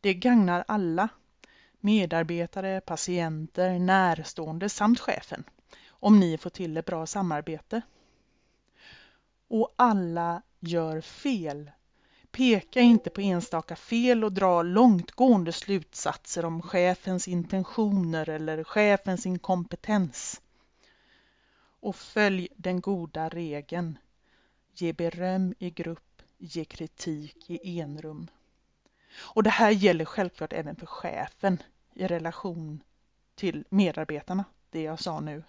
Det 0.00 0.14
gagnar 0.14 0.64
alla 0.68 1.08
medarbetare, 1.80 2.80
patienter, 2.80 3.78
närstående 3.78 4.68
samt 4.68 5.00
chefen 5.00 5.44
om 5.88 6.20
ni 6.20 6.38
får 6.38 6.50
till 6.50 6.76
ett 6.76 6.86
bra 6.86 7.06
samarbete. 7.06 7.82
Och 9.48 9.74
alla 9.76 10.42
gör 10.60 11.00
fel. 11.00 11.70
Peka 12.32 12.80
inte 12.80 13.10
på 13.10 13.20
enstaka 13.20 13.76
fel 13.76 14.24
och 14.24 14.32
dra 14.32 14.62
långtgående 14.62 15.52
slutsatser 15.52 16.44
om 16.44 16.62
chefens 16.62 17.28
intentioner 17.28 18.28
eller 18.28 18.64
chefens 18.64 19.26
inkompetens. 19.26 20.40
Och 21.80 21.96
följ 21.96 22.48
den 22.56 22.80
goda 22.80 23.28
regeln. 23.28 23.98
Ge 24.74 24.92
beröm 24.92 25.54
i 25.58 25.70
grupp, 25.70 26.22
ge 26.38 26.64
kritik 26.64 27.50
i 27.50 27.80
enrum. 27.80 28.28
Och 29.14 29.42
det 29.42 29.50
här 29.50 29.70
gäller 29.70 30.04
självklart 30.04 30.52
även 30.52 30.76
för 30.76 30.86
chefen 30.86 31.62
i 31.94 32.06
relation 32.06 32.82
till 33.34 33.64
medarbetarna, 33.68 34.44
det 34.70 34.82
jag 34.82 35.00
sa 35.00 35.20
nu. 35.20 35.42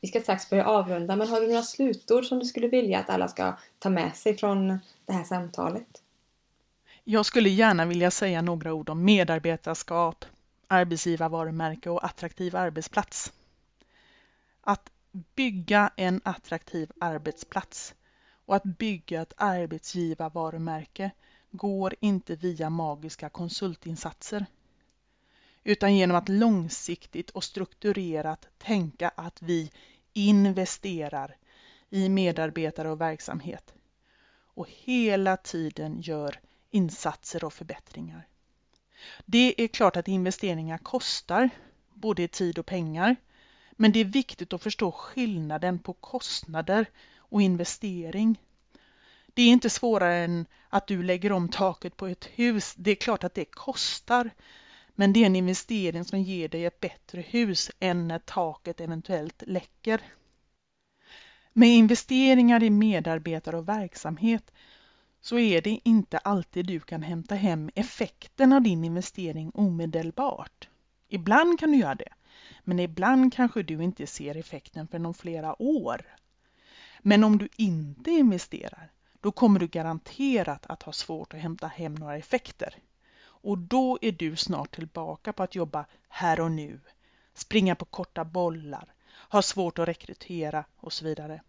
Vi 0.00 0.08
ska 0.08 0.20
strax 0.20 0.50
börja 0.50 0.66
avrunda, 0.66 1.16
men 1.16 1.28
har 1.28 1.40
du 1.40 1.46
några 1.46 1.62
slutord 1.62 2.24
som 2.24 2.38
du 2.38 2.44
skulle 2.44 2.68
vilja 2.68 2.98
att 2.98 3.10
alla 3.10 3.28
ska 3.28 3.56
ta 3.78 3.90
med 3.90 4.16
sig 4.16 4.36
från 4.36 4.68
det 5.06 5.12
här 5.12 5.24
samtalet? 5.24 6.02
Jag 7.04 7.26
skulle 7.26 7.48
gärna 7.48 7.84
vilja 7.84 8.10
säga 8.10 8.42
några 8.42 8.72
ord 8.72 8.88
om 8.88 9.04
medarbetarskap, 9.04 10.24
arbetsgivarvarumärke 10.68 11.90
och 11.90 12.04
attraktiv 12.04 12.56
arbetsplats. 12.56 13.32
Att 14.60 14.90
bygga 15.34 15.90
en 15.96 16.20
attraktiv 16.24 16.90
arbetsplats 17.00 17.94
och 18.46 18.56
att 18.56 18.64
bygga 18.64 19.22
ett 19.22 19.32
arbetsgivarvarumärke 19.36 21.10
går 21.50 21.94
inte 22.00 22.36
via 22.36 22.70
magiska 22.70 23.28
konsultinsatser 23.28 24.46
utan 25.64 25.96
genom 25.96 26.16
att 26.16 26.28
långsiktigt 26.28 27.30
och 27.30 27.44
strukturerat 27.44 28.48
tänka 28.58 29.08
att 29.08 29.42
vi 29.42 29.70
investerar 30.12 31.36
i 31.90 32.08
medarbetare 32.08 32.90
och 32.90 33.00
verksamhet 33.00 33.74
och 34.54 34.66
hela 34.68 35.36
tiden 35.36 36.00
gör 36.00 36.40
insatser 36.70 37.44
och 37.44 37.52
förbättringar. 37.52 38.26
Det 39.26 39.62
är 39.62 39.68
klart 39.68 39.96
att 39.96 40.08
investeringar 40.08 40.78
kostar 40.78 41.50
både 41.94 42.22
i 42.22 42.28
tid 42.28 42.58
och 42.58 42.66
pengar 42.66 43.16
men 43.72 43.92
det 43.92 43.98
är 44.00 44.04
viktigt 44.04 44.52
att 44.52 44.62
förstå 44.62 44.92
skillnaden 44.92 45.78
på 45.78 45.92
kostnader 45.92 46.86
och 47.16 47.42
investering. 47.42 48.40
Det 49.34 49.42
är 49.42 49.48
inte 49.48 49.70
svårare 49.70 50.16
än 50.16 50.46
att 50.68 50.86
du 50.86 51.02
lägger 51.02 51.32
om 51.32 51.48
taket 51.48 51.96
på 51.96 52.06
ett 52.06 52.24
hus. 52.24 52.74
Det 52.76 52.90
är 52.90 52.94
klart 52.94 53.24
att 53.24 53.34
det 53.34 53.44
kostar 53.44 54.30
men 55.00 55.12
det 55.12 55.22
är 55.22 55.26
en 55.26 55.36
investering 55.36 56.04
som 56.04 56.20
ger 56.20 56.48
dig 56.48 56.64
ett 56.64 56.80
bättre 56.80 57.20
hus 57.20 57.70
än 57.80 58.08
när 58.08 58.18
taket 58.18 58.80
eventuellt 58.80 59.42
läcker. 59.46 60.00
Med 61.52 61.68
investeringar 61.68 62.62
i 62.62 62.70
medarbetare 62.70 63.56
och 63.56 63.68
verksamhet 63.68 64.50
så 65.20 65.38
är 65.38 65.62
det 65.62 65.80
inte 65.84 66.18
alltid 66.18 66.66
du 66.66 66.80
kan 66.80 67.02
hämta 67.02 67.34
hem 67.34 67.70
effekten 67.74 68.52
av 68.52 68.62
din 68.62 68.84
investering 68.84 69.50
omedelbart. 69.54 70.68
Ibland 71.08 71.60
kan 71.60 71.72
du 71.72 71.78
göra 71.78 71.94
det, 71.94 72.12
men 72.64 72.80
ibland 72.80 73.34
kanske 73.34 73.62
du 73.62 73.82
inte 73.82 74.06
ser 74.06 74.36
effekten 74.36 74.88
för 74.88 74.98
någon 74.98 75.14
flera 75.14 75.62
år. 75.62 76.02
Men 76.98 77.24
om 77.24 77.38
du 77.38 77.48
inte 77.56 78.10
investerar, 78.10 78.92
då 79.20 79.32
kommer 79.32 79.60
du 79.60 79.66
garanterat 79.66 80.66
att 80.66 80.82
ha 80.82 80.92
svårt 80.92 81.34
att 81.34 81.40
hämta 81.40 81.66
hem 81.66 81.94
några 81.94 82.16
effekter. 82.16 82.74
Och 83.42 83.58
då 83.58 83.98
är 84.00 84.12
du 84.12 84.36
snart 84.36 84.74
tillbaka 84.74 85.32
på 85.32 85.42
att 85.42 85.54
jobba 85.54 85.86
här 86.08 86.40
och 86.40 86.50
nu, 86.50 86.80
springa 87.34 87.74
på 87.74 87.84
korta 87.84 88.24
bollar, 88.24 88.94
ha 89.30 89.42
svårt 89.42 89.78
att 89.78 89.88
rekrytera 89.88 90.64
och 90.76 90.92
så 90.92 91.04
vidare. 91.04 91.42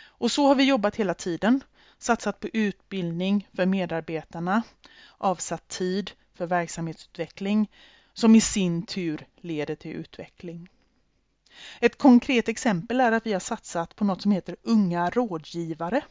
Och 0.00 0.30
så 0.30 0.46
har 0.46 0.54
vi 0.54 0.64
jobbat 0.64 0.96
hela 0.96 1.14
tiden, 1.14 1.64
satsat 1.98 2.40
på 2.40 2.48
utbildning 2.52 3.48
för 3.52 3.66
medarbetarna, 3.66 4.62
avsatt 5.18 5.68
tid 5.68 6.10
för 6.34 6.46
verksamhetsutveckling 6.46 7.70
som 8.14 8.34
i 8.34 8.40
sin 8.40 8.82
tur 8.82 9.26
leder 9.36 9.74
till 9.74 9.96
utveckling. 9.96 10.68
Ett 11.80 11.98
konkret 11.98 12.48
exempel 12.48 13.00
är 13.00 13.12
att 13.12 13.26
vi 13.26 13.32
har 13.32 13.40
satsat 13.40 13.96
på 13.96 14.04
något 14.04 14.22
som 14.22 14.32
heter 14.32 14.56
Unga 14.62 15.10
rådgivare 15.10 16.02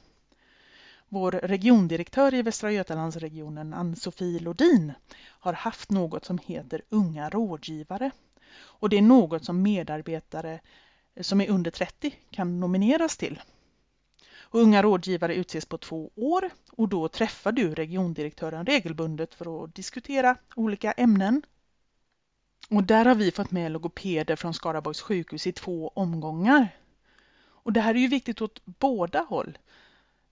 vår 1.09 1.31
regiondirektör 1.31 2.33
i 2.33 2.41
Västra 2.41 2.71
Götalandsregionen, 2.71 3.73
Ann-Sofie 3.73 4.39
Lodin, 4.39 4.93
har 5.17 5.53
haft 5.53 5.91
något 5.91 6.25
som 6.25 6.39
heter 6.45 6.81
Unga 6.89 7.29
rådgivare. 7.29 8.11
Och 8.57 8.89
det 8.89 8.97
är 8.97 9.01
något 9.01 9.45
som 9.45 9.61
medarbetare 9.61 10.59
som 11.21 11.41
är 11.41 11.49
under 11.49 11.71
30 11.71 12.15
kan 12.29 12.59
nomineras 12.59 13.17
till. 13.17 13.41
Och 14.49 14.59
unga 14.59 14.81
rådgivare 14.81 15.35
utses 15.35 15.65
på 15.65 15.77
två 15.77 16.11
år 16.15 16.49
och 16.71 16.89
då 16.89 17.07
träffar 17.07 17.51
du 17.51 17.75
regiondirektören 17.75 18.65
regelbundet 18.65 19.33
för 19.33 19.63
att 19.63 19.75
diskutera 19.75 20.35
olika 20.55 20.91
ämnen. 20.91 21.41
Och 22.69 22.83
där 22.83 23.05
har 23.05 23.15
vi 23.15 23.31
fått 23.31 23.51
med 23.51 23.71
logopeder 23.71 24.35
från 24.35 24.53
Skaraborgs 24.53 25.01
sjukhus 25.01 25.47
i 25.47 25.51
två 25.51 25.91
omgångar. 25.95 26.77
Och 27.39 27.73
det 27.73 27.81
här 27.81 27.95
är 27.95 27.99
ju 27.99 28.07
viktigt 28.07 28.41
åt 28.41 28.61
båda 28.65 29.19
håll. 29.19 29.57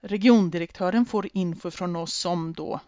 Regiondirektören 0.08 1.06
får 1.06 1.28
info 1.34 1.72
från 1.72 1.96
oss 1.96 2.14
som 2.14 2.54
då 2.54 2.80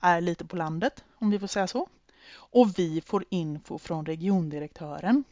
är 0.00 0.20
lite 0.20 0.44
på 0.44 0.56
landet, 0.56 1.04
om 1.14 1.30
vi 1.30 1.38
får 1.38 1.46
säga 1.46 1.66
så. 1.66 1.88
Och 2.34 2.78
vi 2.78 3.00
får 3.00 3.24
info 3.30 3.78
från 3.78 4.06
regiondirektören. 4.06 5.24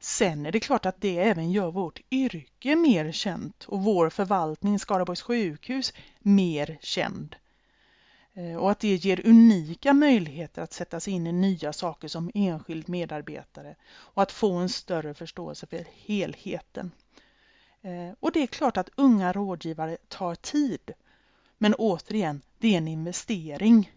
Sen 0.00 0.46
är 0.46 0.52
det 0.52 0.60
klart 0.60 0.86
att 0.86 1.00
det 1.00 1.18
även 1.18 1.52
gör 1.52 1.70
vårt 1.70 2.00
yrke 2.10 2.76
mer 2.76 3.12
känt 3.12 3.64
och 3.64 3.82
vår 3.82 4.10
förvaltning, 4.10 4.78
Skaraborgs 4.78 5.22
sjukhus, 5.22 5.92
mer 6.18 6.78
känd. 6.80 7.36
Eh, 8.34 8.56
och 8.56 8.70
att 8.70 8.80
det 8.80 8.94
ger 8.94 9.26
unika 9.26 9.92
möjligheter 9.92 10.62
att 10.62 10.72
sätta 10.72 11.00
sig 11.00 11.12
in 11.12 11.26
i 11.26 11.32
nya 11.32 11.72
saker 11.72 12.08
som 12.08 12.30
enskild 12.34 12.88
medarbetare 12.88 13.76
och 13.92 14.22
att 14.22 14.32
få 14.32 14.52
en 14.52 14.68
större 14.68 15.14
förståelse 15.14 15.66
för 15.66 15.86
helheten. 16.06 16.90
Eh, 17.82 18.14
och 18.20 18.32
det 18.32 18.42
är 18.42 18.46
klart 18.46 18.76
att 18.76 18.90
unga 18.96 19.32
rådgivare 19.32 19.96
tar 20.08 20.34
tid. 20.34 20.90
Men 21.58 21.74
återigen, 21.74 22.42
det 22.58 22.74
är 22.74 22.78
en 22.78 22.88
investering. 22.88 23.92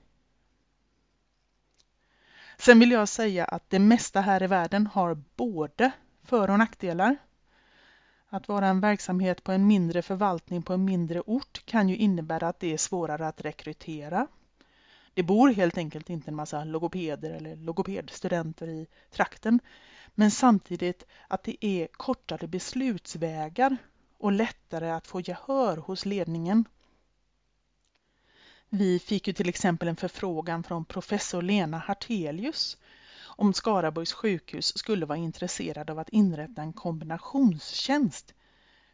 Sen 2.57 2.79
vill 2.79 2.91
jag 2.91 3.07
säga 3.07 3.45
att 3.45 3.69
det 3.69 3.79
mesta 3.79 4.21
här 4.21 4.43
i 4.43 4.47
världen 4.47 4.87
har 4.87 5.17
både 5.35 5.91
för 6.23 6.49
och 6.49 6.57
nackdelar. 6.57 7.17
Att 8.29 8.47
vara 8.47 8.67
en 8.67 8.79
verksamhet 8.79 9.43
på 9.43 9.51
en 9.51 9.67
mindre 9.67 10.01
förvaltning 10.01 10.61
på 10.61 10.73
en 10.73 10.85
mindre 10.85 11.21
ort 11.21 11.65
kan 11.65 11.89
ju 11.89 11.95
innebära 11.95 12.47
att 12.47 12.59
det 12.59 12.73
är 12.73 12.77
svårare 12.77 13.27
att 13.27 13.41
rekrytera. 13.41 14.27
Det 15.13 15.23
bor 15.23 15.49
helt 15.49 15.77
enkelt 15.77 16.09
inte 16.09 16.31
en 16.31 16.35
massa 16.35 16.63
logopeder 16.63 17.31
eller 17.31 17.55
logopedstudenter 17.55 18.67
i 18.67 18.87
trakten 19.11 19.59
men 20.15 20.31
samtidigt 20.31 21.05
att 21.27 21.43
det 21.43 21.65
är 21.65 21.87
kortare 21.87 22.47
beslutsvägar 22.47 23.77
och 24.17 24.31
lättare 24.31 24.89
att 24.89 25.07
få 25.07 25.21
gehör 25.21 25.77
hos 25.77 26.05
ledningen. 26.05 26.65
Vi 28.69 28.99
fick 28.99 29.27
ju 29.27 29.33
till 29.33 29.49
exempel 29.49 29.87
en 29.87 29.95
förfrågan 29.95 30.63
från 30.63 30.85
professor 30.85 31.41
Lena 31.41 31.77
Hartelius 31.77 32.77
om 33.37 33.53
Skaraborgs 33.53 34.13
sjukhus 34.13 34.77
skulle 34.77 35.05
vara 35.05 35.17
intresserad 35.17 35.89
av 35.89 35.99
att 35.99 36.09
inrätta 36.09 36.61
en 36.61 36.73
kombinationstjänst 36.73 38.33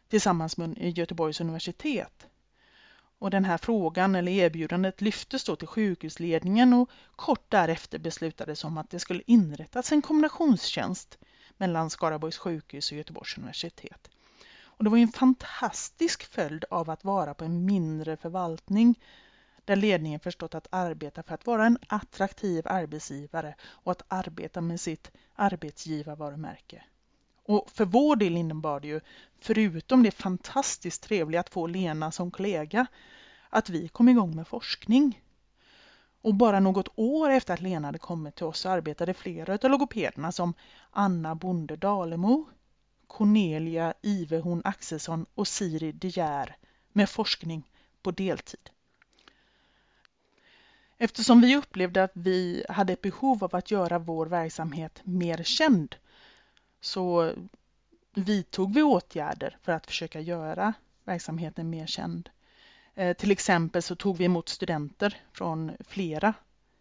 tillsammans 0.08 0.56
med 0.56 0.98
Göteborgs 0.98 1.40
universitet. 1.40 2.26
Och 3.22 3.30
den 3.30 3.44
här 3.44 3.58
frågan 3.58 4.14
eller 4.14 4.32
erbjudandet 4.32 5.00
lyftes 5.00 5.44
då 5.44 5.56
till 5.56 5.68
sjukhusledningen 5.68 6.72
och 6.72 6.90
kort 7.16 7.44
därefter 7.48 7.98
beslutades 7.98 8.64
om 8.64 8.78
att 8.78 8.90
det 8.90 8.98
skulle 8.98 9.22
inrättas 9.26 9.92
en 9.92 10.02
kombinationstjänst 10.02 11.18
mellan 11.56 11.90
Skaraborgs 11.90 12.38
sjukhus 12.38 12.92
och 12.92 12.98
Göteborgs 12.98 13.38
universitet. 13.38 14.10
Och 14.54 14.84
det 14.84 14.90
var 14.90 14.98
en 14.98 15.12
fantastisk 15.12 16.22
följd 16.24 16.64
av 16.70 16.90
att 16.90 17.04
vara 17.04 17.34
på 17.34 17.44
en 17.44 17.64
mindre 17.64 18.16
förvaltning 18.16 19.00
där 19.64 19.76
ledningen 19.76 20.20
förstått 20.20 20.54
att 20.54 20.68
arbeta 20.70 21.22
för 21.22 21.34
att 21.34 21.46
vara 21.46 21.66
en 21.66 21.78
attraktiv 21.86 22.68
arbetsgivare 22.68 23.54
och 23.62 23.92
att 23.92 24.02
arbeta 24.08 24.60
med 24.60 24.80
sitt 24.80 25.10
arbetsgivarvarumärke. 25.34 26.84
Och 27.52 27.70
för 27.70 27.84
vår 27.84 28.16
del 28.16 28.36
innebar 28.36 28.80
det 28.80 28.88
ju, 28.88 29.00
förutom 29.40 30.02
det 30.02 30.10
fantastiskt 30.10 31.02
trevliga 31.02 31.40
att 31.40 31.50
få 31.50 31.66
Lena 31.66 32.12
som 32.12 32.30
kollega, 32.30 32.86
att 33.50 33.68
vi 33.68 33.88
kom 33.88 34.08
igång 34.08 34.36
med 34.36 34.48
forskning. 34.48 35.22
Och 36.22 36.34
bara 36.34 36.60
något 36.60 36.88
år 36.94 37.30
efter 37.30 37.54
att 37.54 37.60
Lena 37.60 37.88
hade 37.88 37.98
kommit 37.98 38.34
till 38.34 38.46
oss 38.46 38.66
arbetade 38.66 39.14
flera 39.14 39.58
av 39.62 39.70
logopederna 39.70 40.32
som 40.32 40.54
Anna 40.90 41.34
Bonde 41.34 41.76
Dalemo, 41.76 42.48
Cornelia 43.06 43.94
Ivehorn 44.02 44.62
Axelsson 44.64 45.26
och 45.34 45.48
Siri 45.48 45.92
De 45.92 46.08
Geer 46.08 46.56
med 46.92 47.10
forskning 47.10 47.68
på 48.02 48.10
deltid. 48.10 48.70
Eftersom 50.98 51.40
vi 51.40 51.56
upplevde 51.56 52.02
att 52.02 52.12
vi 52.14 52.64
hade 52.68 52.92
ett 52.92 53.02
behov 53.02 53.44
av 53.44 53.56
att 53.56 53.70
göra 53.70 53.98
vår 53.98 54.26
verksamhet 54.26 55.00
mer 55.04 55.42
känd 55.42 55.96
så 56.82 57.34
vidtog 58.14 58.74
vi 58.74 58.82
åtgärder 58.82 59.56
för 59.62 59.72
att 59.72 59.86
försöka 59.86 60.20
göra 60.20 60.74
verksamheten 61.04 61.70
mer 61.70 61.86
känd. 61.86 62.30
Eh, 62.94 63.16
till 63.16 63.30
exempel 63.30 63.82
så 63.82 63.96
tog 63.96 64.16
vi 64.16 64.24
emot 64.24 64.48
studenter 64.48 65.20
från 65.32 65.72
flera 65.80 66.34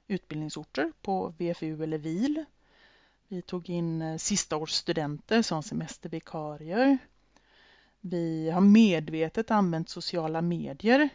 utbildningsorter 0.07 0.91
på 1.01 1.33
VFU 1.37 1.83
eller 1.83 1.97
VIL. 1.97 2.45
Vi 3.27 3.41
tog 3.41 3.69
in 3.69 4.01
eh, 4.01 4.17
sistaårsstudenter 4.17 5.41
som 5.41 5.63
semestervikarier. 5.63 6.97
Vi 7.99 8.49
har 8.49 8.61
medvetet 8.61 9.51
använt 9.51 9.89
sociala 9.89 10.41
medier. 10.41 11.09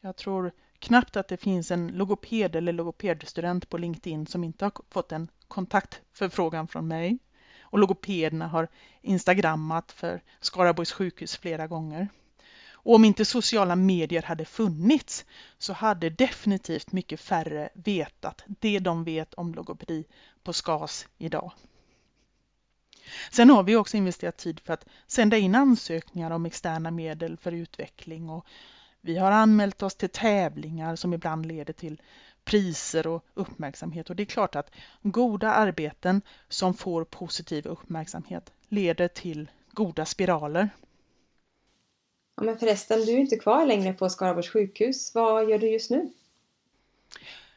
Jag 0.00 0.16
tror 0.16 0.52
knappt 0.78 1.16
att 1.16 1.28
det 1.28 1.36
finns 1.36 1.70
en 1.70 1.88
logoped 1.88 2.56
eller 2.56 2.72
logopedstudent 2.72 3.68
på 3.68 3.78
LinkedIn 3.78 4.26
som 4.26 4.44
inte 4.44 4.64
har 4.64 4.72
fått 4.90 5.12
en 5.12 5.28
kontaktförfrågan 5.48 6.68
från 6.68 6.88
mig. 6.88 7.18
Och 7.70 7.78
logopederna 7.78 8.46
har 8.46 8.68
instagrammat 9.02 9.92
för 9.92 10.22
Skaraborgs 10.40 10.92
sjukhus 10.92 11.36
flera 11.36 11.66
gånger. 11.66 12.08
Och 12.86 12.94
om 12.94 13.04
inte 13.04 13.24
sociala 13.24 13.76
medier 13.76 14.22
hade 14.22 14.44
funnits 14.44 15.24
så 15.58 15.72
hade 15.72 16.10
definitivt 16.10 16.92
mycket 16.92 17.20
färre 17.20 17.68
vetat 17.74 18.44
det 18.46 18.78
de 18.78 19.04
vet 19.04 19.34
om 19.34 19.54
logopedi 19.54 20.04
på 20.42 20.52
SKAS 20.52 21.08
idag. 21.18 21.52
Sen 23.30 23.50
har 23.50 23.62
vi 23.62 23.76
också 23.76 23.96
investerat 23.96 24.36
tid 24.36 24.60
för 24.60 24.72
att 24.72 24.86
sända 25.06 25.36
in 25.36 25.54
ansökningar 25.54 26.30
om 26.30 26.46
externa 26.46 26.90
medel 26.90 27.36
för 27.36 27.52
utveckling 27.52 28.30
och 28.30 28.46
vi 29.00 29.18
har 29.18 29.30
anmält 29.30 29.82
oss 29.82 29.94
till 29.94 30.08
tävlingar 30.08 30.96
som 30.96 31.14
ibland 31.14 31.46
leder 31.46 31.72
till 31.72 32.02
priser 32.46 33.06
och 33.06 33.24
uppmärksamhet 33.34 34.10
och 34.10 34.16
det 34.16 34.22
är 34.22 34.24
klart 34.24 34.56
att 34.56 34.70
goda 35.02 35.50
arbeten 35.50 36.22
som 36.48 36.74
får 36.74 37.04
positiv 37.04 37.66
uppmärksamhet 37.66 38.52
leder 38.68 39.08
till 39.08 39.50
goda 39.72 40.04
spiraler. 40.04 40.68
Ja, 42.36 42.42
men 42.42 42.58
förresten, 42.58 43.00
du 43.00 43.12
är 43.12 43.18
inte 43.18 43.36
kvar 43.36 43.66
längre 43.66 43.92
på 43.92 44.10
Skaraborgs 44.10 44.50
sjukhus. 44.50 45.14
Vad 45.14 45.50
gör 45.50 45.58
du 45.58 45.70
just 45.72 45.90
nu? 45.90 46.12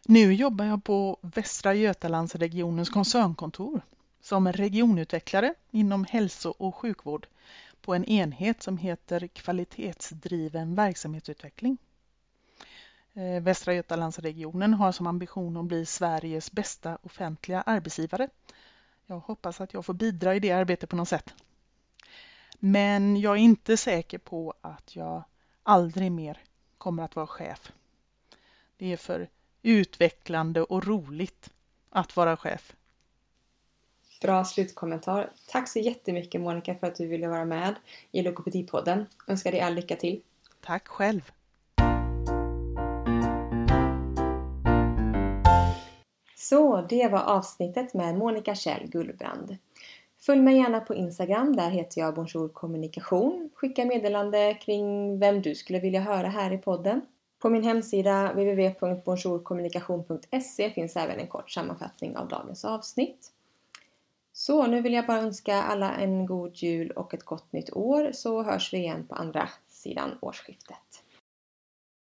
Nu 0.06 0.34
jobbar 0.34 0.66
jag 0.66 0.84
på 0.84 1.18
Västra 1.22 1.74
Götalandsregionens 1.74 2.90
koncernkontor 2.90 3.82
som 4.22 4.52
regionutvecklare 4.52 5.54
inom 5.72 6.06
hälso 6.06 6.54
och 6.58 6.76
sjukvård 6.76 7.28
på 7.82 7.94
en 7.94 8.06
enhet 8.06 8.64
som 8.64 8.78
heter 8.78 9.28
kvalitetsdriven 9.28 10.76
verksamhetsutveckling. 10.76 11.78
Eh, 13.20 13.42
Västra 13.42 13.74
Götalandsregionen 13.74 14.74
har 14.74 14.92
som 14.92 15.08
ambition 15.08 15.58
att 15.58 15.66
bli 15.66 15.86
Sveriges 15.86 16.52
bästa 16.52 16.98
offentliga 17.04 17.62
arbetsgivare. 17.62 18.30
Jag 19.06 19.20
hoppas 19.20 19.62
att 19.62 19.74
jag 19.74 19.86
får 19.86 19.94
bidra 19.94 20.36
i 20.36 20.40
det 20.40 20.52
arbetet 20.52 20.90
på 20.90 20.96
något 20.96 21.10
sätt. 21.10 21.34
Men 22.60 23.18
jag 23.18 23.34
är 23.34 23.40
inte 23.40 23.78
säker 23.78 24.18
på 24.18 24.54
att 24.62 24.96
jag 24.96 25.24
aldrig 25.64 26.12
mer 26.12 26.38
kommer 26.78 27.04
att 27.04 27.16
vara 27.16 27.28
chef. 27.28 27.72
Det 28.78 28.94
är 28.94 28.98
för 28.98 29.30
utvecklande 29.62 30.62
och 30.62 30.88
roligt 30.88 31.50
att 31.90 32.16
vara 32.16 32.38
chef. 32.38 32.76
Bra 34.22 34.46
slutkommentar. 34.46 35.32
Tack 35.48 35.70
så 35.70 35.80
jättemycket 35.80 36.42
Monica 36.42 36.76
för 36.76 36.88
att 36.88 36.96
du 36.96 37.08
ville 37.08 37.28
vara 37.28 37.46
med 37.46 37.76
i 38.12 38.22
Logopedipodden. 38.22 39.06
Önskar 39.28 39.52
dig 39.52 39.62
all 39.62 39.76
lycka 39.76 39.96
till. 39.96 40.22
Tack 40.62 40.88
själv. 40.88 41.32
Så 46.42 46.82
det 46.82 47.08
var 47.08 47.20
avsnittet 47.20 47.94
med 47.94 48.18
Monica 48.18 48.56
Kjell 48.56 48.88
Gullbrand. 48.88 49.58
Följ 50.20 50.42
mig 50.42 50.58
gärna 50.58 50.80
på 50.80 50.96
Instagram, 50.96 51.56
där 51.56 51.70
heter 51.70 52.02
jag 52.02 52.16
Bonjour 52.16 52.48
Kommunikation. 52.48 53.50
Skicka 53.56 53.86
meddelande 53.86 54.54
kring 54.54 55.20
vem 55.20 55.42
du 55.42 55.56
skulle 55.56 55.80
vilja 55.80 56.02
höra 56.02 56.28
här 56.28 56.54
i 56.54 56.58
podden. 56.58 57.02
På 57.40 57.50
min 57.50 57.64
hemsida 57.64 58.32
www.bonjourkommunikation.se 58.32 60.70
finns 60.70 60.96
även 60.96 61.20
en 61.20 61.28
kort 61.28 61.52
sammanfattning 61.52 62.18
av 62.18 62.28
dagens 62.28 62.66
avsnitt. 62.66 63.32
Så 64.34 64.68
nu 64.68 64.82
vill 64.82 64.94
jag 64.94 65.08
bara 65.08 65.18
önska 65.18 65.56
alla 65.56 65.96
en 65.96 66.26
god 66.26 66.56
jul 66.56 66.92
och 66.92 67.14
ett 67.14 67.24
gott 67.24 67.54
nytt 67.54 67.74
år 67.74 68.12
så 68.14 68.44
hörs 68.44 68.74
vi 68.74 68.78
igen 68.78 69.08
på 69.08 69.16
andra 69.16 69.50
sidan 69.68 70.18
årsskiftet. 70.22 71.04